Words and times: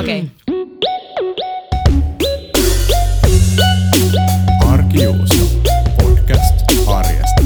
Okei. 0.00 0.20
Okay. 0.20 0.28
Arkijuuso. 4.68 5.34
Podcast 6.02 6.54
arjesta. 6.86 7.42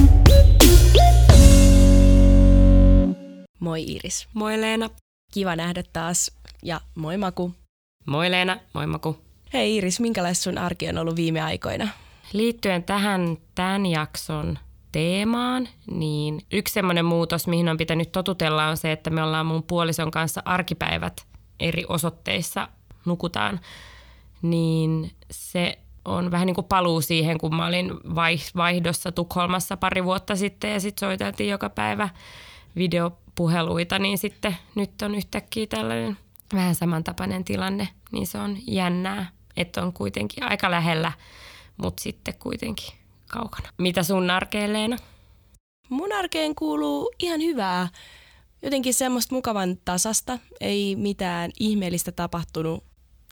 Moi 3.59 3.83
Iris. 3.83 4.29
Moi 4.35 4.61
Leena. 4.61 4.91
Kiva 5.33 5.57
nähdä 5.57 5.83
taas. 5.93 6.31
Ja 6.63 6.81
moi 6.95 7.17
Maku. 7.17 7.55
Moi 8.07 8.31
Leena, 8.31 8.59
moi 8.73 8.87
Maku. 8.87 9.19
Hei 9.53 9.77
Iris, 9.77 10.01
minkälaista 10.01 10.43
sun 10.43 10.59
arki 10.59 10.89
on 10.89 10.99
ollut 10.99 11.17
viime 11.17 11.41
aikoina? 11.41 11.89
Liittyen 12.33 12.83
tähän 12.83 13.37
tämän 13.55 13.87
jakson 13.87 14.59
teemaan, 14.93 15.69
niin 15.91 16.41
yksi 16.53 16.75
semmoinen 16.75 17.05
muutos, 17.05 17.47
mihin 17.47 17.69
on 17.69 17.77
pitänyt 17.77 18.13
totutella, 18.13 18.69
on 18.69 18.77
se, 18.77 18.93
että 18.93 19.11
me 19.11 19.23
ollaan 19.23 19.47
mun 19.47 19.63
puolison 19.63 20.11
kanssa 20.11 20.43
arkipäivät 20.45 21.27
eri 21.61 21.85
osoitteissa 21.89 22.69
nukutaan. 23.05 23.61
Niin 24.43 25.11
se 25.31 25.79
on 26.05 26.31
vähän 26.31 26.47
niin 26.47 26.55
kuin 26.55 26.67
paluu 26.67 27.01
siihen, 27.01 27.39
kun 27.39 27.55
mä 27.55 27.67
olin 27.67 27.91
vaihdossa 28.57 29.13
Tukholmassa 29.13 29.77
pari 29.77 30.05
vuotta 30.05 30.37
sitten 30.37 30.73
ja 30.73 30.81
sitten 30.81 31.09
soiteltiin 31.09 31.51
joka 31.51 31.69
päivä 31.71 32.09
videopuheluita, 32.77 33.99
niin 33.99 34.19
sitten 34.19 34.57
nyt 34.75 35.03
on 35.03 35.15
yhtäkkiä 35.15 35.67
tällainen 35.67 36.19
vähän 36.55 36.75
samantapainen 36.75 37.45
tilanne, 37.45 37.89
niin 38.13 38.27
se 38.27 38.39
on 38.39 38.57
jännää, 38.67 39.31
että 39.57 39.83
on 39.83 39.93
kuitenkin 39.93 40.45
aika 40.45 40.71
lähellä, 40.71 41.13
mutta 41.77 42.03
sitten 42.03 42.35
kuitenkin 42.39 43.02
kaukana. 43.33 43.69
Mitä 43.79 44.03
sun 44.03 44.31
arkeen, 44.31 44.73
Leena? 44.73 44.97
Mun 45.89 46.13
arkeen 46.13 46.55
kuuluu 46.55 47.11
ihan 47.19 47.41
hyvää. 47.41 47.89
Jotenkin 48.63 48.95
semmoista 48.95 49.35
mukavan 49.35 49.79
tasasta, 49.85 50.39
ei 50.61 50.97
mitään 50.97 51.51
ihmeellistä 51.61 52.13
tapahtunut 52.13 52.85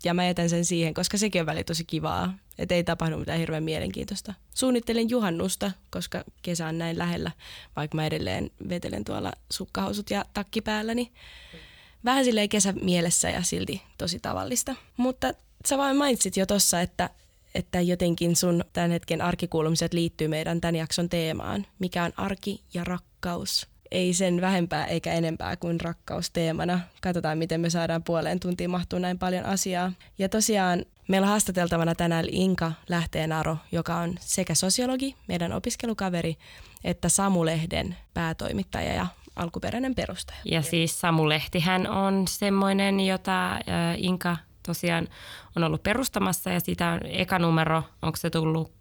ja 0.04 0.14
mä 0.14 0.26
jätän 0.26 0.48
sen 0.48 0.64
siihen, 0.64 0.94
koska 0.94 1.18
sekin 1.18 1.42
on 1.42 1.46
väli 1.46 1.64
tosi 1.64 1.84
kivaa. 1.84 2.34
Että 2.58 2.74
ei 2.74 2.84
tapahdu 2.84 3.16
mitään 3.16 3.38
hirveän 3.38 3.62
mielenkiintoista. 3.62 4.34
Suunnittelen 4.54 5.10
juhannusta, 5.10 5.70
koska 5.90 6.24
kesä 6.42 6.66
on 6.66 6.78
näin 6.78 6.98
lähellä, 6.98 7.30
vaikka 7.76 7.96
mä 7.96 8.06
edelleen 8.06 8.50
vetelen 8.68 9.04
tuolla 9.04 9.32
sukkahousut 9.52 10.10
ja 10.10 10.24
takki 10.34 10.60
päälläni. 10.60 11.12
Vähän 12.04 12.24
silleen 12.24 12.48
kesä 12.48 12.72
mielessä 12.72 13.30
ja 13.30 13.42
silti 13.42 13.82
tosi 13.98 14.20
tavallista. 14.20 14.74
Mutta 14.96 15.34
sä 15.66 15.78
vain 15.78 15.96
mainitsit 15.96 16.36
jo 16.36 16.46
tossa, 16.46 16.80
että, 16.80 17.10
että 17.54 17.80
jotenkin 17.80 18.36
sun 18.36 18.64
tämän 18.72 18.90
hetken 18.90 19.22
arkikuulumiset 19.22 19.94
liittyy 19.94 20.28
meidän 20.28 20.60
tämän 20.60 20.76
jakson 20.76 21.08
teemaan, 21.08 21.66
mikä 21.78 22.04
on 22.04 22.12
arki 22.16 22.62
ja 22.74 22.84
rakkaus 22.84 23.68
ei 23.90 24.14
sen 24.14 24.40
vähempää 24.40 24.86
eikä 24.86 25.12
enempää 25.12 25.56
kuin 25.56 25.80
rakkaus 25.80 26.30
teemana. 26.30 26.80
Katsotaan, 27.00 27.38
miten 27.38 27.60
me 27.60 27.70
saadaan 27.70 28.02
puoleen 28.02 28.40
tuntiin 28.40 28.70
mahtua 28.70 28.98
näin 28.98 29.18
paljon 29.18 29.46
asiaa. 29.46 29.92
Ja 30.18 30.28
tosiaan 30.28 30.84
meillä 31.08 31.24
on 31.24 31.28
haastateltavana 31.28 31.94
tänään 31.94 32.26
Inka 32.28 32.72
Lähteenaro, 32.88 33.56
joka 33.72 33.96
on 33.96 34.14
sekä 34.20 34.54
sosiologi, 34.54 35.14
meidän 35.28 35.52
opiskelukaveri, 35.52 36.36
että 36.84 37.08
Samu-lehden 37.08 37.96
päätoimittaja 38.14 38.92
ja 38.92 39.06
alkuperäinen 39.36 39.94
perustaja. 39.94 40.38
Ja 40.44 40.62
siis 40.62 41.00
Samu-lehtihän 41.00 41.86
on 41.86 42.28
semmoinen, 42.28 43.00
jota 43.00 43.58
Inka 43.96 44.36
tosiaan 44.66 45.08
on 45.56 45.64
ollut 45.64 45.82
perustamassa 45.82 46.50
ja 46.50 46.60
sitä 46.60 46.90
on 46.90 47.00
eka 47.04 47.38
numero, 47.38 47.82
onko 48.02 48.16
se 48.16 48.30
tullut, 48.30 48.72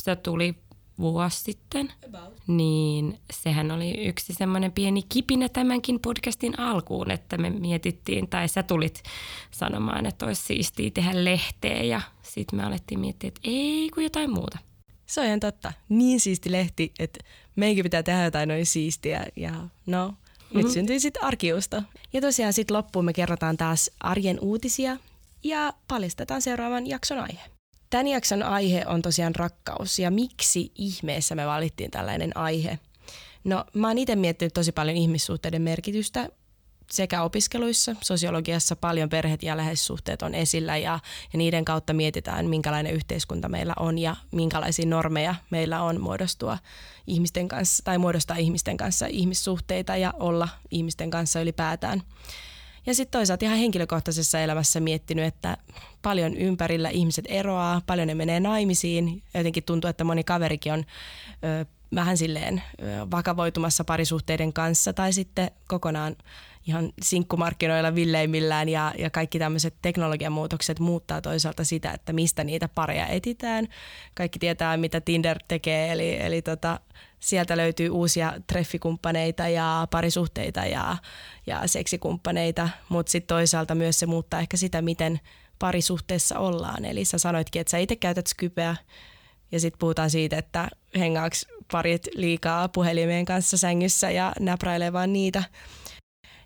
se 0.00 0.16
tuli 0.16 0.54
vuosi 0.98 1.40
sitten, 1.42 1.92
About. 2.06 2.34
niin 2.46 3.18
sehän 3.32 3.70
oli 3.70 4.06
yksi 4.06 4.34
semmoinen 4.34 4.72
pieni 4.72 5.02
kipinä 5.08 5.48
tämänkin 5.48 6.00
podcastin 6.00 6.60
alkuun, 6.60 7.10
että 7.10 7.38
me 7.38 7.50
mietittiin, 7.50 8.28
tai 8.28 8.48
sä 8.48 8.62
tulit 8.62 9.02
sanomaan, 9.50 10.06
että 10.06 10.26
olisi 10.26 10.42
siistiä 10.42 10.90
tehdä 10.94 11.24
lehteä 11.24 11.82
ja 11.82 12.00
sitten 12.22 12.58
me 12.58 12.64
alettiin 12.64 13.00
miettiä, 13.00 13.28
että 13.28 13.40
ei 13.44 13.90
kun 13.94 14.02
jotain 14.02 14.32
muuta. 14.32 14.58
Se 15.06 15.20
on 15.20 15.26
ihan 15.26 15.40
totta. 15.40 15.72
Niin 15.88 16.20
siisti 16.20 16.52
lehti, 16.52 16.92
että 16.98 17.20
meikin 17.56 17.82
pitää 17.82 18.02
tehdä 18.02 18.24
jotain 18.24 18.48
noin 18.48 18.66
siistiä 18.66 19.26
ja 19.36 19.52
no, 19.86 20.14
mm-hmm. 20.50 20.62
nyt 20.62 20.72
syntyi 20.72 21.00
sitten 21.00 21.24
arkiusta. 21.24 21.82
Ja 22.12 22.20
tosiaan 22.20 22.52
sitten 22.52 22.76
loppuun 22.76 23.04
me 23.04 23.12
kerrotaan 23.12 23.56
taas 23.56 23.90
arjen 24.00 24.40
uutisia 24.40 24.96
ja 25.44 25.72
paljastetaan 25.88 26.42
seuraavan 26.42 26.86
jakson 26.86 27.18
aihe. 27.18 27.40
Tämän 27.90 28.08
jakson 28.08 28.42
aihe 28.42 28.84
on 28.86 29.02
tosiaan 29.02 29.34
rakkaus 29.34 29.98
ja 29.98 30.10
miksi 30.10 30.72
ihmeessä 30.74 31.34
me 31.34 31.46
valittiin 31.46 31.90
tällainen 31.90 32.36
aihe? 32.36 32.78
No 33.44 33.64
mä 33.74 33.88
oon 33.88 33.98
itse 33.98 34.16
miettinyt 34.16 34.54
tosi 34.54 34.72
paljon 34.72 34.96
ihmissuhteiden 34.96 35.62
merkitystä 35.62 36.28
sekä 36.90 37.22
opiskeluissa, 37.22 37.96
sosiologiassa 38.02 38.76
paljon 38.76 39.08
perheet 39.08 39.42
ja 39.42 39.56
läheissuhteet 39.56 40.22
on 40.22 40.34
esillä 40.34 40.76
ja, 40.76 40.98
ja 41.32 41.36
niiden 41.38 41.64
kautta 41.64 41.92
mietitään, 41.92 42.46
minkälainen 42.46 42.94
yhteiskunta 42.94 43.48
meillä 43.48 43.74
on 43.78 43.98
ja 43.98 44.16
minkälaisia 44.32 44.86
normeja 44.86 45.34
meillä 45.50 45.82
on 45.82 46.00
muodostua 46.00 46.58
ihmisten 47.06 47.48
kanssa 47.48 47.84
tai 47.84 47.98
muodostaa 47.98 48.36
ihmisten 48.36 48.76
kanssa 48.76 49.06
ihmissuhteita 49.06 49.96
ja 49.96 50.14
olla 50.18 50.48
ihmisten 50.70 51.10
kanssa 51.10 51.40
ylipäätään. 51.40 52.02
Ja 52.86 52.94
sitten 52.94 53.18
toisaalta 53.18 53.44
ihan 53.44 53.58
henkilökohtaisessa 53.58 54.40
elämässä 54.40 54.80
miettinyt, 54.80 55.24
että 55.24 55.56
paljon 56.02 56.36
ympärillä 56.36 56.88
ihmiset 56.88 57.24
eroaa, 57.28 57.82
paljon 57.86 58.08
ne 58.08 58.14
menee 58.14 58.40
naimisiin. 58.40 59.22
Jotenkin 59.34 59.64
tuntuu, 59.64 59.90
että 59.90 60.04
moni 60.04 60.24
kaverikin 60.24 60.72
on 60.72 60.84
ö, 61.44 61.66
vähän 61.94 62.18
silleen 62.18 62.62
ö, 62.82 62.84
vakavoitumassa 63.10 63.84
parisuhteiden 63.84 64.52
kanssa 64.52 64.92
tai 64.92 65.12
sitten 65.12 65.50
kokonaan 65.66 66.16
ihan 66.68 66.92
sinkkumarkkinoilla 67.02 67.94
villeimmillään 67.94 68.68
ja, 68.68 68.94
ja 68.98 69.10
kaikki 69.10 69.38
tämmöiset 69.38 69.74
teknologian 69.82 70.32
muutokset 70.32 70.80
muuttaa 70.80 71.20
toisaalta 71.20 71.64
sitä, 71.64 71.92
että 71.92 72.12
mistä 72.12 72.44
niitä 72.44 72.68
pareja 72.68 73.06
etitään. 73.06 73.68
Kaikki 74.14 74.38
tietää, 74.38 74.76
mitä 74.76 75.00
Tinder 75.00 75.38
tekee, 75.48 75.92
eli, 75.92 76.20
eli 76.20 76.42
tota, 76.42 76.80
sieltä 77.20 77.56
löytyy 77.56 77.88
uusia 77.88 78.34
treffikumppaneita 78.46 79.48
ja 79.48 79.88
parisuhteita 79.90 80.60
ja, 80.60 80.96
ja 81.46 81.62
seksikumppaneita, 81.66 82.68
mutta 82.88 83.12
sitten 83.12 83.36
toisaalta 83.36 83.74
myös 83.74 83.98
se 83.98 84.06
muuttaa 84.06 84.40
ehkä 84.40 84.56
sitä, 84.56 84.82
miten 84.82 85.20
parisuhteessa 85.58 86.38
ollaan. 86.38 86.84
Eli 86.84 87.04
sä 87.04 87.18
sanoitkin, 87.18 87.60
että 87.60 87.70
sä 87.70 87.78
itse 87.78 87.96
käytät 87.96 88.26
Skypeä 88.26 88.76
ja 89.52 89.60
sitten 89.60 89.78
puhutaan 89.78 90.10
siitä, 90.10 90.38
että 90.38 90.68
hengaaks 90.98 91.46
parit 91.72 92.08
liikaa 92.14 92.68
puhelimeen 92.68 93.24
kanssa 93.24 93.56
sängyssä 93.56 94.10
ja 94.10 94.32
näpräilee 94.40 94.92
vaan 94.92 95.12
niitä. 95.12 95.44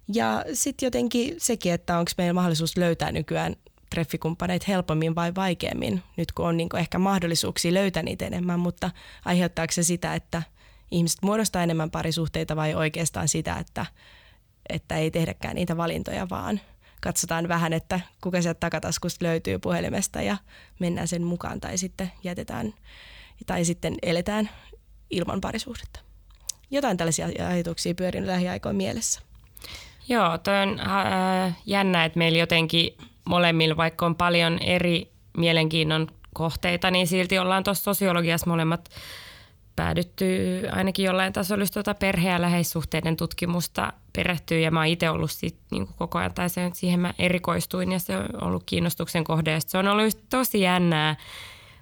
Ja 0.09 0.45
sitten 0.53 0.87
jotenkin 0.87 1.35
sekin, 1.39 1.73
että 1.73 1.99
onko 1.99 2.11
meillä 2.19 2.33
mahdollisuus 2.33 2.77
löytää 2.77 3.13
nykyään 3.13 3.57
treffikumppaneita 3.91 4.65
helpommin 4.69 5.15
vai 5.15 5.35
vaikeammin, 5.35 6.03
nyt 6.17 6.33
kun 6.33 6.47
on 6.47 6.57
niin 6.57 6.77
ehkä 6.79 6.99
mahdollisuuksia 6.99 7.75
löytää 7.75 8.03
niitä 8.03 8.27
enemmän, 8.27 8.61
mutta 8.61 8.91
aiheuttaako 9.25 9.73
se 9.73 9.83
sitä, 9.83 10.15
että 10.15 10.43
ihmiset 10.91 11.23
muodostaa 11.23 11.63
enemmän 11.63 11.91
parisuhteita 11.91 12.57
vai 12.57 12.75
oikeastaan 12.75 13.29
sitä, 13.29 13.59
että, 13.59 13.87
että 14.69 14.97
ei 14.97 15.11
tehdäkään 15.11 15.55
niitä 15.55 15.77
valintoja, 15.77 16.29
vaan 16.29 16.61
katsotaan 17.01 17.49
vähän, 17.49 17.73
että 17.73 18.01
kuka 18.23 18.43
sieltä 18.43 18.61
takataskusta 18.61 19.25
löytyy 19.25 19.59
puhelimesta 19.59 20.23
ja 20.23 20.37
mennään 20.81 21.09
sen 21.09 21.23
mukaan 21.23 21.61
tai 21.61 21.79
sitten 21.79 22.13
jätetään 22.25 22.75
tai 23.47 23.65
sitten 23.65 23.95
eletään 24.03 24.51
ilman 25.11 25.41
parisuhdetta. 25.41 26.01
Jotain 26.71 26.97
tällaisia 26.97 27.27
ajatuksia 27.49 27.95
pyörin 27.95 28.27
lähiaikoin 28.27 28.77
mielessä. 28.77 29.32
Joo, 30.09 30.39
toi 30.39 30.59
on 30.59 30.81
äh, 30.81 31.57
jännä, 31.67 32.05
että 32.05 32.19
meillä 32.19 32.39
jotenkin 32.39 32.97
molemmilla, 33.25 33.77
vaikka 33.77 34.07
on 34.07 34.17
paljon 34.17 34.59
eri 34.59 35.13
mielenkiinnon 35.37 36.07
kohteita, 36.35 36.91
niin 36.91 37.07
silti 37.07 37.39
ollaan 37.39 37.65
tuossa 37.65 37.85
sosiologiassa 37.85 38.51
molemmat 38.51 38.89
päädytty 39.77 40.63
ainakin 40.73 41.05
jollain 41.05 41.33
tasolla 41.33 41.65
tuota 41.73 41.95
perhe- 41.95 42.29
ja 42.29 42.41
läheissuhteiden 42.41 43.17
tutkimusta 43.17 43.93
perehtyy 44.13 44.61
ja 44.61 44.71
mä 44.71 44.81
oon 44.81 44.87
itse 44.87 45.11
ollut 45.11 45.31
sit, 45.31 45.57
niin 45.71 45.87
kuin 45.87 45.97
koko 45.99 46.19
ajan 46.19 46.35
tai 46.35 46.51
se, 46.51 46.71
siihen 46.75 47.01
mä 47.01 47.15
erikoistuin 47.19 47.93
ja 47.93 47.99
se 47.99 48.17
on 48.17 48.29
ollut 48.43 48.63
kiinnostuksen 48.67 49.25
kohde. 49.25 49.53
Ja 49.53 49.61
se 49.61 49.79
on 49.79 49.89
ollut 49.89 50.19
tosi 50.31 50.61
jännää 50.61 51.17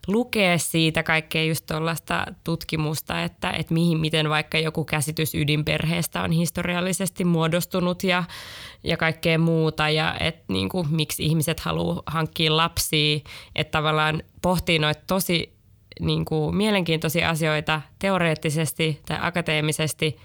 lukea 0.06 0.58
siitä 0.58 1.02
kaikkea 1.02 1.44
just 1.44 1.66
tuollaista 1.66 2.26
tutkimusta, 2.44 3.22
että, 3.22 3.50
että 3.50 3.74
mihin, 3.74 3.98
miten 3.98 4.28
vaikka 4.28 4.58
joku 4.58 4.84
käsitys 4.84 5.34
ydinperheestä 5.34 6.22
on 6.22 6.30
historiallisesti 6.32 7.24
muodostunut 7.24 8.04
ja, 8.04 8.24
ja 8.84 8.96
kaikkea 8.96 9.38
muuta 9.38 9.88
ja 9.88 10.16
että 10.20 10.44
niin 10.48 10.68
kuin, 10.68 10.86
miksi 10.90 11.24
ihmiset 11.24 11.60
haluaa 11.60 12.02
hankkia 12.06 12.56
lapsia, 12.56 13.20
että 13.54 13.78
tavallaan 13.78 14.22
pohtii 14.42 14.78
noita 14.78 15.02
tosi 15.06 15.60
niin 16.00 16.24
kuin, 16.24 16.56
mielenkiintoisia 16.56 17.30
asioita 17.30 17.80
teoreettisesti 17.98 19.00
tai 19.06 19.18
akateemisesti 19.20 20.16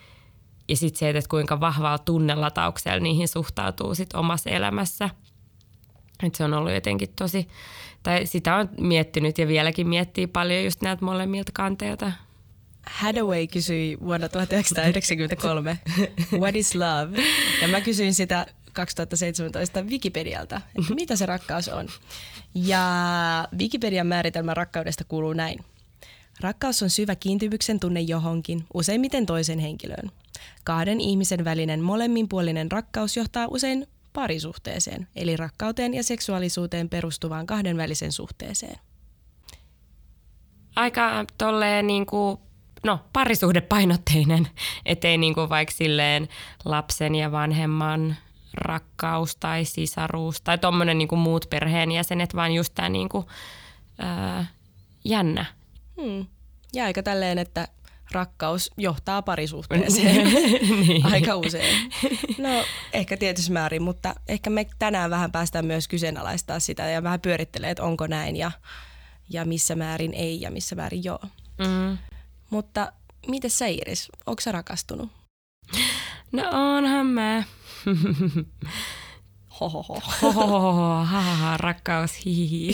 ja 0.67 0.77
sitten 0.77 0.99
se, 0.99 1.09
että 1.09 1.29
kuinka 1.29 1.59
vahvalla 1.59 1.97
tunnelatauksella 1.97 2.99
niihin 2.99 3.27
suhtautuu 3.27 3.95
sit 3.95 4.13
omassa 4.13 4.49
elämässä. 4.49 5.09
Et 6.23 6.35
se 6.35 6.43
on 6.43 6.53
ollut 6.53 6.73
jotenkin 6.73 7.09
tosi 7.15 7.47
tai 8.05 8.25
sitä 8.25 8.55
on 8.55 8.69
miettinyt 8.79 9.37
ja 9.37 9.47
vieläkin 9.47 9.87
miettii 9.87 10.27
paljon 10.27 10.63
just 10.63 10.81
näitä 10.81 11.05
molemmilta 11.05 11.51
kanteilta. 11.53 12.11
Hathaway 12.87 13.47
kysyi 13.47 13.97
vuonna 13.99 14.29
1993, 14.29 15.79
what 16.39 16.55
is 16.55 16.75
love? 16.75 17.21
Ja 17.61 17.67
mä 17.67 17.81
kysyin 17.81 18.13
sitä 18.13 18.45
2017 18.73 19.81
Wikipedialta, 19.81 20.61
että 20.79 20.93
mitä 20.95 21.15
se 21.15 21.25
rakkaus 21.25 21.69
on. 21.69 21.87
Ja 22.55 22.83
Wikipedian 23.59 24.07
määritelmä 24.07 24.53
rakkaudesta 24.53 25.03
kuuluu 25.03 25.33
näin. 25.33 25.59
Rakkaus 26.41 26.83
on 26.83 26.89
syvä 26.89 27.15
kiintymyksen 27.15 27.79
tunne 27.79 28.01
johonkin, 28.01 28.65
useimmiten 28.73 29.25
toisen 29.25 29.59
henkilöön. 29.59 30.11
Kahden 30.63 31.01
ihmisen 31.01 31.45
välinen 31.45 31.81
molemminpuolinen 31.81 32.71
rakkaus 32.71 33.17
johtaa 33.17 33.47
usein 33.47 33.87
parisuhteeseen, 34.15 35.07
eli 35.15 35.37
rakkauteen 35.37 35.93
ja 35.93 36.03
seksuaalisuuteen 36.03 36.89
perustuvaan 36.89 37.45
kahdenvälisen 37.45 38.11
suhteeseen. 38.11 38.79
Aika 40.75 41.25
tolleen 41.37 41.87
niin 41.87 42.05
kuin, 42.05 42.37
no 42.83 42.99
parisuhdepainotteinen, 43.13 44.47
ettei 44.85 45.17
niin 45.17 45.33
kuin 45.33 45.49
vaikka 45.49 45.73
silleen 45.73 46.27
lapsen 46.65 47.15
ja 47.15 47.31
vanhemman 47.31 48.15
rakkaus 48.53 49.35
tai 49.35 49.65
sisaruus 49.65 50.41
tai 50.41 50.57
tommonen 50.57 50.97
niin 50.97 51.19
muut 51.19 51.45
perheenjäsenet, 51.49 52.35
vaan 52.35 52.51
just 52.51 52.73
tämä 52.75 52.89
niin 52.89 53.09
kuin, 53.09 53.25
ää, 53.97 54.45
jännä. 55.03 55.45
Hmm. 56.01 56.25
Ja 56.73 56.85
aika 56.85 57.03
tälleen, 57.03 57.37
että 57.37 57.67
rakkaus 58.11 58.71
johtaa 58.77 59.21
parisuhteeseen 59.21 60.27
niin. 60.87 61.05
aika 61.05 61.35
usein. 61.35 61.91
No 62.37 62.65
ehkä 62.93 63.17
tietyssä 63.17 63.53
määrin, 63.53 63.81
mutta 63.81 64.15
ehkä 64.27 64.49
me 64.49 64.65
tänään 64.79 65.09
vähän 65.09 65.31
päästään 65.31 65.65
myös 65.65 65.87
kyseenalaistaa 65.87 66.59
sitä 66.59 66.83
ja 66.83 67.03
vähän 67.03 67.21
pyörittelee, 67.21 67.69
että 67.69 67.83
onko 67.83 68.07
näin 68.07 68.35
ja, 68.35 68.51
ja 69.29 69.45
missä 69.45 69.75
määrin 69.75 70.13
ei 70.13 70.41
ja 70.41 70.51
missä 70.51 70.75
määrin 70.75 71.03
joo. 71.03 71.19
Mm. 71.57 71.97
Mutta 72.49 72.91
miten 73.27 73.51
sä 73.51 73.65
Iris, 73.65 74.09
onko 74.25 74.41
sä 74.41 74.51
rakastunut? 74.51 75.09
No 76.31 76.43
onhan 76.51 77.05
mä. 77.05 77.43
Hohoho. 79.59 80.01
Hohoho, 80.21 80.73
hahaha, 81.03 81.57
rakkaus, 81.57 82.25
hihihi. 82.25 82.73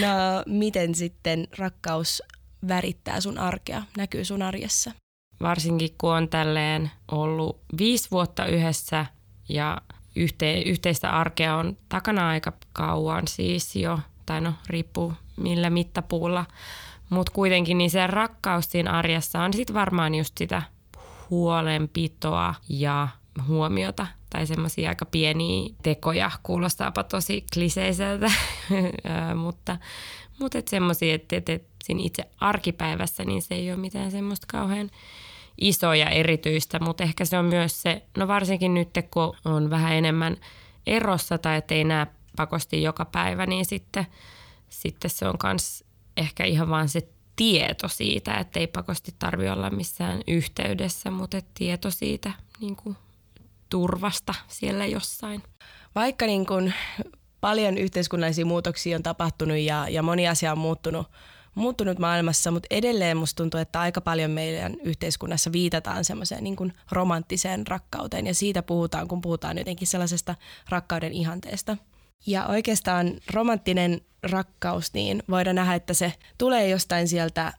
no 0.00 0.08
miten 0.46 0.94
sitten 0.94 1.48
rakkaus 1.58 2.22
värittää 2.68 3.20
sun 3.20 3.38
arkea, 3.38 3.82
näkyy 3.96 4.24
sun 4.24 4.42
arjessa? 4.42 4.92
Varsinkin 5.40 5.94
kun 5.98 6.14
on 6.14 6.28
tälleen 6.28 6.90
ollut 7.10 7.60
viisi 7.78 8.10
vuotta 8.10 8.46
yhdessä 8.46 9.06
ja 9.48 9.82
yhte, 10.16 10.62
yhteistä 10.66 11.10
arkea 11.10 11.56
on 11.56 11.76
takana 11.88 12.28
aika 12.28 12.52
kauan 12.72 13.28
siis 13.28 13.76
jo, 13.76 13.98
tai 14.26 14.40
no 14.40 14.52
riippuu 14.66 15.12
millä 15.36 15.70
mittapuulla. 15.70 16.46
Mutta 17.10 17.32
kuitenkin 17.32 17.78
niin 17.78 17.90
se 17.90 18.06
rakkaus 18.06 18.70
siinä 18.70 18.90
arjessa 18.90 19.42
on 19.42 19.54
sitten 19.54 19.74
varmaan 19.74 20.14
just 20.14 20.38
sitä 20.38 20.62
huolenpitoa 21.30 22.54
ja 22.68 23.08
huomiota 23.48 24.06
tai 24.34 24.46
semmoisia 24.46 24.88
aika 24.88 25.04
pieniä 25.04 25.74
tekoja. 25.82 26.30
Kuulostaapa 26.42 27.02
tosi 27.04 27.44
kliseiseltä, 27.54 28.32
mutta, 29.44 29.76
mutta 30.40 30.58
semmoisia, 30.68 31.14
että 31.14 31.36
et, 31.36 31.48
et 31.48 31.64
siinä 31.84 32.00
itse 32.04 32.24
arkipäivässä 32.40 33.24
niin 33.24 33.42
se 33.42 33.54
ei 33.54 33.70
ole 33.70 33.80
mitään 33.80 34.10
semmoista 34.10 34.46
kauhean 34.50 34.90
isoa 35.60 35.96
ja 35.96 36.10
erityistä, 36.10 36.80
mutta 36.80 37.04
ehkä 37.04 37.24
se 37.24 37.38
on 37.38 37.44
myös 37.44 37.82
se, 37.82 38.02
no 38.16 38.28
varsinkin 38.28 38.74
nyt 38.74 38.88
kun 39.10 39.36
on 39.44 39.70
vähän 39.70 39.94
enemmän 39.94 40.36
erossa 40.86 41.38
tai 41.38 41.56
ettei 41.56 41.84
näe 41.84 42.06
pakosti 42.36 42.82
joka 42.82 43.04
päivä, 43.04 43.46
niin 43.46 43.64
sitten, 43.64 44.06
sitten 44.68 45.10
se 45.10 45.28
on 45.28 45.34
myös 45.44 45.84
ehkä 46.16 46.44
ihan 46.44 46.68
vaan 46.68 46.88
se 46.88 47.08
tieto 47.36 47.88
siitä, 47.88 48.34
että 48.34 48.60
ei 48.60 48.66
pakosti 48.66 49.14
tarvi 49.18 49.48
olla 49.48 49.70
missään 49.70 50.20
yhteydessä, 50.26 51.10
mutta 51.10 51.40
tieto 51.54 51.90
siitä 51.90 52.32
niin 52.60 52.76
kuin 52.76 52.96
turvasta 53.74 54.34
siellä 54.48 54.86
jossain. 54.86 55.42
Vaikka 55.94 56.26
niin 56.26 56.46
kuin 56.46 56.74
paljon 57.40 57.78
yhteiskunnallisia 57.78 58.46
muutoksia 58.46 58.96
on 58.96 59.02
tapahtunut 59.02 59.56
ja, 59.56 59.88
ja 59.88 60.02
moni 60.02 60.28
asia 60.28 60.52
on 60.52 60.58
muuttunut, 60.58 61.06
muuttunut 61.54 61.98
maailmassa, 61.98 62.50
mutta 62.50 62.66
edelleen 62.70 63.16
musta 63.16 63.42
tuntuu, 63.42 63.60
että 63.60 63.80
aika 63.80 64.00
paljon 64.00 64.30
meidän 64.30 64.76
yhteiskunnassa 64.84 65.52
viitataan 65.52 66.04
semmoiseen 66.04 66.44
niin 66.44 66.56
kuin 66.56 66.72
romanttiseen 66.92 67.66
rakkauteen 67.66 68.26
ja 68.26 68.34
siitä 68.34 68.62
puhutaan, 68.62 69.08
kun 69.08 69.20
puhutaan 69.20 69.58
jotenkin 69.58 69.88
sellaisesta 69.88 70.34
rakkauden 70.68 71.12
ihanteesta. 71.12 71.76
Ja 72.26 72.46
oikeastaan 72.46 73.14
romanttinen 73.32 74.00
rakkaus, 74.22 74.92
niin 74.92 75.22
voidaan 75.30 75.56
nähdä, 75.56 75.74
että 75.74 75.94
se 75.94 76.12
tulee 76.38 76.68
jostain 76.68 77.08
sieltä 77.08 77.52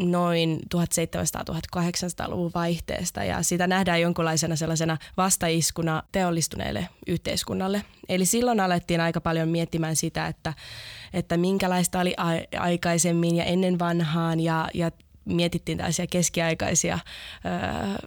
noin 0.00 0.60
1700-1800-luvun 0.74 2.50
vaihteesta 2.54 3.24
ja 3.24 3.42
sitä 3.42 3.66
nähdään 3.66 4.00
jonkunlaisena 4.00 4.56
sellaisena 4.56 4.96
vastaiskuna 5.16 6.02
teollistuneelle 6.12 6.88
yhteiskunnalle. 7.06 7.82
Eli 8.08 8.24
silloin 8.24 8.60
alettiin 8.60 9.00
aika 9.00 9.20
paljon 9.20 9.48
miettimään 9.48 9.96
sitä, 9.96 10.26
että, 10.26 10.54
että 11.12 11.36
minkälaista 11.36 12.00
oli 12.00 12.14
aikaisemmin 12.58 13.36
ja 13.36 13.44
ennen 13.44 13.78
vanhaan 13.78 14.40
ja, 14.40 14.68
ja 14.74 14.90
mietittiin 15.24 15.78
tällaisia 15.78 16.06
keskiaikaisia 16.06 16.98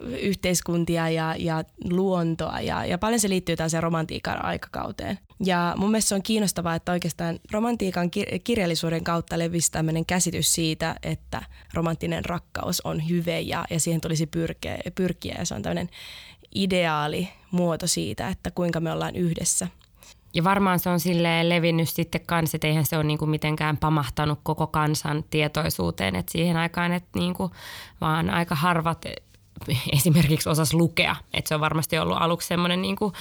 ö, 0.08 0.18
yhteiskuntia 0.18 1.10
ja, 1.10 1.36
ja 1.38 1.64
luontoa 1.90 2.62
ja, 2.62 2.86
ja 2.86 2.98
paljon 2.98 3.20
se 3.20 3.30
liittyy 3.30 3.56
tällaiseen 3.56 3.84
romantiikan 3.84 4.46
aikakauteen. 4.46 5.20
Ja 5.46 5.74
mun 5.78 5.92
mielestä 5.92 6.10
se 6.10 6.16
on 6.16 6.24
kiinnostavaa, 6.24 6.76
että 6.76 6.92
oikeastaan 6.92 7.40
romantiikan 7.52 8.10
kir- 8.18 8.40
kirjallisuuden 8.44 9.04
kautta 9.04 9.40
levisi 9.40 9.72
tämmöinen 9.72 10.06
käsitys 10.06 10.54
siitä, 10.56 10.96
että 11.04 11.42
romanttinen 11.74 12.26
rakkaus 12.26 12.82
on 12.82 13.10
hyve 13.10 13.40
ja, 13.40 13.66
ja 13.70 13.80
siihen 13.80 14.02
tulisi 14.02 14.26
pyrkiä, 14.26 14.78
pyrkiä 14.96 15.36
ja 15.40 15.46
se 15.46 15.56
on 15.56 15.62
tämmöinen 15.62 15.90
ideaali 16.56 17.30
muoto 17.52 17.88
siitä, 17.88 18.28
että 18.28 18.52
kuinka 18.52 18.80
me 18.80 18.92
ollaan 18.92 19.16
yhdessä– 19.16 19.68
ja 20.34 20.44
varmaan 20.44 20.80
se 20.80 20.90
on 20.90 21.00
sille 21.00 21.50
levinnyt 21.50 21.90
sitten 21.90 22.22
kanssa, 22.26 22.58
että 22.58 22.68
eihän 22.68 22.86
se 22.86 22.98
ole 22.98 23.04
niinku 23.04 23.26
mitenkään 23.26 23.78
pamahtanut 23.78 24.40
koko 24.44 24.68
kansan 24.68 25.24
tietoisuuteen. 25.30 26.16
että 26.16 26.32
siihen 26.32 26.58
aikaan, 26.58 26.92
että 26.92 27.20
niinku, 27.20 27.52
vaan 28.02 28.30
aika 28.30 28.56
harvat 28.56 29.06
esimerkiksi 29.98 30.50
osas 30.50 30.74
lukea. 30.74 31.16
Et 31.34 31.48
se 31.48 31.56
on 31.56 31.62
varmasti 31.62 31.98
ollut 31.98 32.18
aluksi 32.20 32.48
semmoinen 32.48 32.82
niinku, 32.82 33.14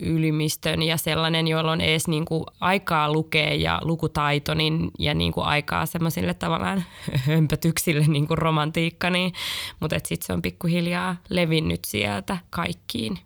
ylimistön 0.00 0.82
ja 0.82 0.96
sellainen, 0.96 1.48
jolla 1.48 1.72
on 1.72 1.80
edes 1.80 2.08
niinku 2.08 2.46
aikaa 2.60 3.12
lukea 3.12 3.54
ja 3.54 3.80
lukutaito 3.82 4.54
niin, 4.54 4.90
ja 4.98 5.14
niinku 5.14 5.40
aikaa 5.40 5.86
semmoisille 5.86 6.34
tavallaan 6.34 6.84
hömpötyksille 7.26 8.06
niinku 8.06 8.36
romantiikka. 8.36 9.10
Niin, 9.10 9.32
mutta 9.80 9.96
sitten 10.04 10.26
se 10.26 10.32
on 10.32 10.42
pikkuhiljaa 10.42 11.16
levinnyt 11.28 11.84
sieltä 11.84 12.38
kaikkiin 12.50 13.18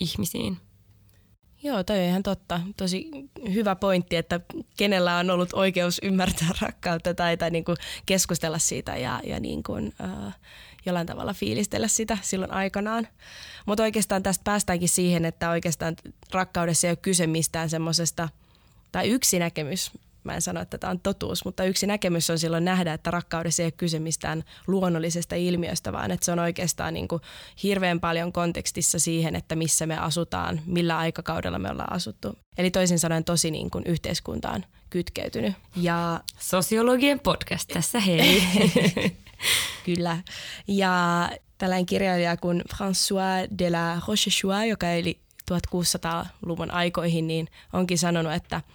ihmisiin. 0.00 0.56
Joo, 1.62 1.84
toi 1.84 1.98
on 1.98 2.04
ihan 2.04 2.22
totta. 2.22 2.60
Tosi 2.76 3.10
hyvä 3.52 3.74
pointti, 3.74 4.16
että 4.16 4.40
kenellä 4.76 5.16
on 5.16 5.30
ollut 5.30 5.52
oikeus 5.52 6.00
ymmärtää 6.02 6.48
rakkautta 6.62 7.14
tai, 7.14 7.36
tai 7.36 7.50
niin 7.50 7.64
kuin 7.64 7.76
keskustella 8.06 8.58
siitä 8.58 8.96
ja, 8.96 9.20
ja 9.24 9.40
niin 9.40 9.62
kuin, 9.62 9.92
äh, 10.00 10.34
jollain 10.86 11.06
tavalla 11.06 11.34
fiilistellä 11.34 11.88
sitä 11.88 12.18
silloin 12.22 12.52
aikanaan. 12.52 13.08
Mutta 13.66 13.82
oikeastaan 13.82 14.22
tästä 14.22 14.44
päästäänkin 14.44 14.88
siihen, 14.88 15.24
että 15.24 15.50
oikeastaan 15.50 15.96
rakkaudessa 16.32 16.86
ei 16.86 16.90
ole 16.90 16.96
kyse 17.02 17.26
mistään 17.26 17.70
semmoisesta, 17.70 18.28
tai 18.92 19.08
yksi 19.08 19.38
näkemys, 19.38 19.90
mä 20.24 20.34
en 20.34 20.42
sano, 20.42 20.60
että 20.60 20.78
tämä 20.78 20.90
on 20.90 21.00
totuus, 21.00 21.44
mutta 21.44 21.64
yksi 21.64 21.86
näkemys 21.86 22.30
on 22.30 22.38
silloin 22.38 22.64
nähdä, 22.64 22.92
että 22.92 23.10
rakkaudessa 23.10 23.62
ei 23.62 23.66
ole 23.66 23.72
kyse 23.72 23.98
mistään 23.98 24.44
luonnollisesta 24.66 25.34
ilmiöstä, 25.34 25.92
vaan 25.92 26.10
että 26.10 26.26
se 26.26 26.32
on 26.32 26.38
oikeastaan 26.38 26.94
niin 26.94 27.08
kuin 27.08 27.22
hirveän 27.62 28.00
paljon 28.00 28.32
kontekstissa 28.32 28.98
siihen, 28.98 29.36
että 29.36 29.56
missä 29.56 29.86
me 29.86 29.98
asutaan, 29.98 30.60
millä 30.66 30.98
aikakaudella 30.98 31.58
me 31.58 31.70
ollaan 31.70 31.92
asuttu. 31.92 32.38
Eli 32.58 32.70
toisin 32.70 32.98
sanoen 32.98 33.24
tosi 33.24 33.50
niin 33.50 33.70
kuin 33.70 33.84
yhteiskuntaan 33.86 34.64
kytkeytynyt. 34.90 35.54
Ja... 35.76 36.20
Sosiologien 36.38 37.20
podcast 37.20 37.68
tässä, 37.68 38.00
hei. 38.00 38.42
Kyllä. 39.86 40.18
Ja 40.68 41.28
tällainen 41.58 41.86
kirjailija 41.86 42.36
kuin 42.36 42.62
François 42.74 43.58
de 43.58 43.70
la 43.70 44.00
Rochechouart, 44.08 44.68
joka 44.68 44.90
eli 44.90 45.18
1600-luvun 45.50 46.70
aikoihin, 46.70 47.26
niin 47.26 47.48
onkin 47.72 47.98
sanonut, 47.98 48.32
että– 48.32 48.60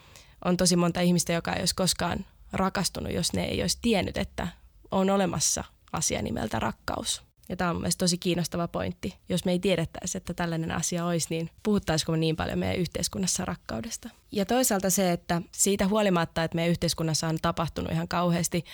on 0.46 0.58
tosi 0.58 0.76
monta 0.76 1.02
ihmistä, 1.02 1.34
joka 1.34 1.54
ei 1.54 1.60
olisi 1.60 1.76
koskaan 1.76 2.26
rakastunut, 2.54 3.14
jos 3.14 3.34
ne 3.34 3.44
ei 3.46 3.62
olisi 3.62 3.78
tiennyt, 3.82 4.18
että 4.18 4.48
on 4.92 5.10
olemassa 5.10 5.64
asia 5.92 6.22
nimeltä 6.22 6.60
rakkaus. 6.60 7.28
Ja 7.50 7.56
tämä 7.56 7.70
on 7.70 7.76
mielestäni 7.76 8.06
tosi 8.06 8.18
kiinnostava 8.18 8.68
pointti. 8.68 9.16
Jos 9.30 9.46
me 9.46 9.52
ei 9.52 9.60
tiedettäisi, 9.60 10.18
että 10.18 10.34
tällainen 10.34 10.72
asia 10.72 11.06
olisi, 11.06 11.28
niin 11.30 11.50
puhuttaisiko 11.64 12.12
me 12.12 12.18
niin 12.18 12.36
paljon 12.36 12.60
meidän 12.60 12.78
yhteiskunnassa 12.78 13.46
rakkaudesta. 13.46 14.10
Ja 14.32 14.46
toisaalta 14.46 14.90
se, 14.90 15.12
että 15.12 15.42
siitä 15.52 15.88
huolimatta, 15.88 16.44
että 16.44 16.56
meidän 16.56 16.72
yhteiskunnassa 16.72 17.28
on 17.28 17.38
tapahtunut 17.42 17.92
ihan 17.92 18.08
kauheasti 18.08 18.66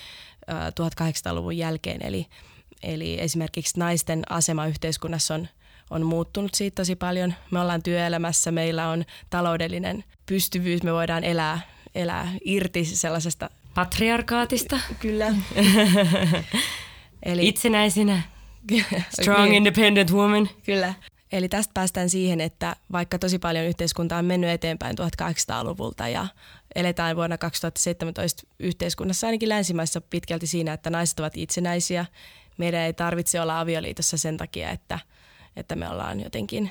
1800-luvun 0.50 1.56
jälkeen, 1.56 2.02
eli, 2.02 2.26
eli 2.82 3.20
esimerkiksi 3.20 3.78
naisten 3.78 4.22
asema 4.32 4.66
yhteiskunnassa 4.66 5.34
on 5.34 5.48
on 5.90 6.06
muuttunut 6.06 6.54
siitä 6.54 6.74
tosi 6.74 6.96
paljon. 6.96 7.34
Me 7.50 7.60
ollaan 7.60 7.82
työelämässä, 7.82 8.52
meillä 8.52 8.88
on 8.88 9.04
taloudellinen 9.30 10.04
pystyvyys, 10.26 10.82
me 10.82 10.92
voidaan 10.92 11.24
elää, 11.24 11.60
elää 11.94 12.32
irti 12.44 12.84
sellaisesta 12.84 13.50
Patriarkaatista. 13.74 14.80
Kyllä. 15.00 15.34
Eli 17.22 17.48
Itsenäisinä. 17.48 18.22
Strong, 19.20 19.42
Niin. 19.42 19.54
independent 19.54 20.12
woman. 20.12 20.48
Kyllä. 20.64 20.94
Eli 21.32 21.48
tästä 21.48 21.70
päästään 21.74 22.10
siihen, 22.10 22.40
että 22.40 22.76
vaikka 22.92 23.18
tosi 23.18 23.38
paljon 23.38 23.64
yhteiskunta 23.64 24.16
on 24.16 24.24
mennyt 24.24 24.50
eteenpäin 24.50 24.96
1800-luvulta 24.98 26.08
ja 26.08 26.26
eletään 26.74 27.16
vuonna 27.16 27.38
2017 27.38 28.42
yhteiskunnassa 28.58 29.26
ainakin 29.26 29.48
länsimaissa 29.48 30.00
pitkälti 30.00 30.46
siinä, 30.46 30.72
että 30.72 30.90
naiset 30.90 31.20
ovat 31.20 31.32
itsenäisiä. 31.36 32.06
Meidän 32.58 32.80
ei 32.80 32.92
tarvitse 32.92 33.40
olla 33.40 33.60
avioliitossa 33.60 34.18
sen 34.18 34.36
takia, 34.36 34.70
että, 34.70 34.98
että 35.56 35.76
me 35.76 35.88
ollaan 35.88 36.20
jotenkin 36.20 36.70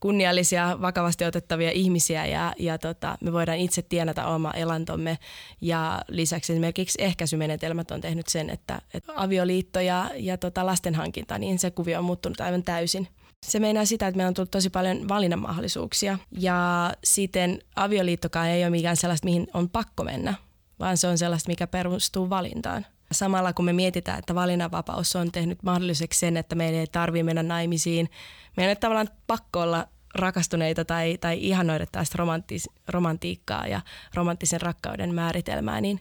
kunniallisia, 0.00 0.78
vakavasti 0.80 1.24
otettavia 1.24 1.70
ihmisiä 1.70 2.26
ja, 2.26 2.52
ja 2.58 2.78
tota, 2.78 3.18
me 3.20 3.32
voidaan 3.32 3.58
itse 3.58 3.82
tienata 3.82 4.26
oma 4.26 4.50
elantomme. 4.50 5.18
Ja 5.60 6.02
lisäksi 6.08 6.52
esimerkiksi 6.52 7.02
ehkäisymenetelmät 7.02 7.90
on 7.90 8.00
tehnyt 8.00 8.28
sen, 8.28 8.50
että, 8.50 8.80
että 8.94 9.12
avioliitto 9.16 9.80
ja, 9.80 10.10
ja 10.16 10.38
tota 10.38 10.66
lastenhankinta, 10.66 11.38
niin 11.38 11.58
se 11.58 11.70
kuvio 11.70 11.98
on 11.98 12.04
muuttunut 12.04 12.40
aivan 12.40 12.62
täysin. 12.62 13.08
Se 13.46 13.58
meinaa 13.58 13.84
sitä, 13.84 14.06
että 14.06 14.16
meillä 14.16 14.28
on 14.28 14.34
tullut 14.34 14.50
tosi 14.50 14.70
paljon 14.70 15.08
valinnanmahdollisuuksia 15.08 16.18
ja 16.38 16.92
siten 17.04 17.58
avioliittokaan 17.76 18.48
ei 18.48 18.64
ole 18.64 18.70
mikään 18.70 18.96
sellaista, 18.96 19.24
mihin 19.24 19.46
on 19.54 19.70
pakko 19.70 20.04
mennä, 20.04 20.34
vaan 20.78 20.96
se 20.96 21.06
on 21.08 21.18
sellaista, 21.18 21.48
mikä 21.48 21.66
perustuu 21.66 22.30
valintaan. 22.30 22.86
Samalla 23.12 23.52
kun 23.52 23.64
me 23.64 23.72
mietitään, 23.72 24.18
että 24.18 24.34
valinnanvapaus 24.34 25.16
on 25.16 25.32
tehnyt 25.32 25.62
mahdolliseksi 25.62 26.20
sen, 26.20 26.36
että 26.36 26.54
meidän 26.54 26.80
ei 26.80 26.86
tarvitse 26.86 27.22
mennä 27.22 27.42
naimisiin, 27.42 28.10
meidän 28.56 28.68
ei 28.68 28.76
tavallaan 28.76 29.08
pakko 29.26 29.60
olla 29.60 29.88
rakastuneita 30.14 30.84
tai, 30.84 31.18
tai 31.20 31.38
ihanoida 31.40 31.86
tästä 31.92 32.14
romantis, 32.18 32.70
romantiikkaa 32.88 33.66
ja 33.66 33.80
romanttisen 34.14 34.60
rakkauden 34.60 35.14
määritelmää, 35.14 35.80
niin 35.80 36.00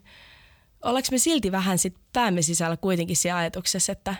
ollaanko 0.84 1.08
me 1.12 1.18
silti 1.18 1.51
vähän 1.51 1.78
sit 1.78 1.96
päämme 2.13 2.42
sisällä 2.42 2.78
kuitenkin 2.78 3.16
siinä 3.16 3.38
ajatuksessa, 3.38 3.92
että, 3.92 4.16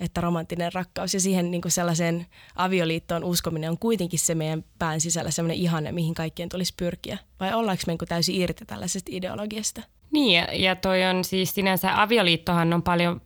että 0.00 0.20
romanttinen 0.20 0.72
rakkaus 0.72 1.14
ja 1.14 1.20
siihen 1.20 1.50
niin 1.50 1.62
sellaiseen 1.68 2.26
avioliittoon 2.54 3.24
uskominen 3.24 3.70
on 3.70 3.78
kuitenkin 3.78 4.18
se 4.18 4.34
meidän 4.34 4.64
pään 4.78 5.00
sisällä 5.00 5.30
sellainen 5.30 5.62
ihanne, 5.62 5.92
mihin 5.92 6.14
kaikkien 6.14 6.48
tulisi 6.48 6.74
pyrkiä? 6.76 7.18
Vai 7.40 7.54
ollaanko 7.54 7.82
me 7.86 7.92
niin 7.92 8.08
täysin 8.08 8.34
irti 8.34 8.64
tällaisesta 8.64 9.10
ideologiasta? 9.14 9.82
Niin, 10.10 10.34
ja, 10.34 10.46
ja 10.52 10.76
toi 10.76 11.04
on 11.04 11.24
siis 11.24 11.54
sinänsä 11.54 12.02
avioliittohan 12.02 12.72
on 12.72 12.82
paljon, 12.82 13.20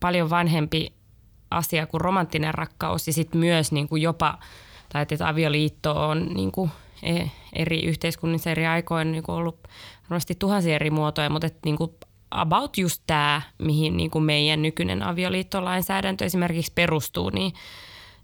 paljon 0.00 0.30
vanhempi 0.30 0.92
asia 1.50 1.86
kuin 1.86 2.00
romanttinen 2.00 2.54
rakkaus 2.54 3.06
ja 3.06 3.12
sitten 3.12 3.40
myös 3.40 3.72
niin 3.72 3.88
kuin 3.88 4.02
jopa, 4.02 4.38
tai 4.92 5.02
että 5.02 5.28
avioliitto 5.28 6.08
on 6.08 6.26
niin 6.34 6.52
kuin 6.52 6.70
eri 7.52 7.80
yhteiskunnissa 7.80 8.50
eri 8.50 8.66
aikoina 8.66 9.10
niin 9.10 9.22
kuin 9.22 9.36
ollut 9.36 9.68
varmasti 10.10 10.34
tuhansia 10.34 10.74
eri 10.74 10.90
muotoja, 10.90 11.30
mutta 11.30 11.46
että 11.46 11.60
niin 11.64 11.76
kuin 11.76 11.90
about 12.30 12.78
just 12.78 13.02
tämä, 13.06 13.42
mihin 13.58 13.96
niin 13.96 14.10
kuin 14.10 14.24
meidän 14.24 14.62
nykyinen 14.62 15.02
avioliittolainsäädäntö 15.02 16.24
esimerkiksi 16.24 16.72
perustuu, 16.74 17.30
niin, 17.30 17.52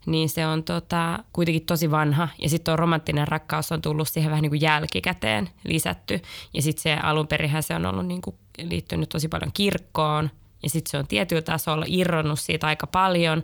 niin 0.07 0.29
se 0.29 0.47
on 0.47 0.65
tota, 0.65 1.19
kuitenkin 1.33 1.67
tosi 1.67 1.91
vanha. 1.91 2.29
Ja 2.43 2.49
sitten 2.49 2.65
tuo 2.65 2.77
romanttinen 2.77 3.29
rakkaus 3.29 3.73
on 3.73 3.83
tullut 3.83 4.09
siihen 4.09 4.31
vähän 4.31 4.43
niin 4.43 4.51
kuin 4.51 4.61
jälkikäteen 4.61 5.49
lisätty. 5.65 6.21
Ja 6.55 6.63
sitten 6.63 6.83
se 6.83 6.95
alun 6.95 7.27
perinhän 7.27 7.63
se 7.63 7.75
on 7.75 7.87
ollut 7.87 8.07
niin 8.07 8.23
kuin 8.23 8.37
liittynyt 8.63 9.09
tosi 9.09 9.29
paljon 9.29 9.53
kirkkoon. 9.55 10.31
Ja 10.63 10.71
sitten 10.71 10.91
se 10.91 10.99
on 10.99 11.07
tietyllä 11.07 11.43
tasolla 11.43 11.85
irronnut 11.89 12.41
siitä 12.41 12.67
aika 12.67 12.87
paljon. 12.87 13.43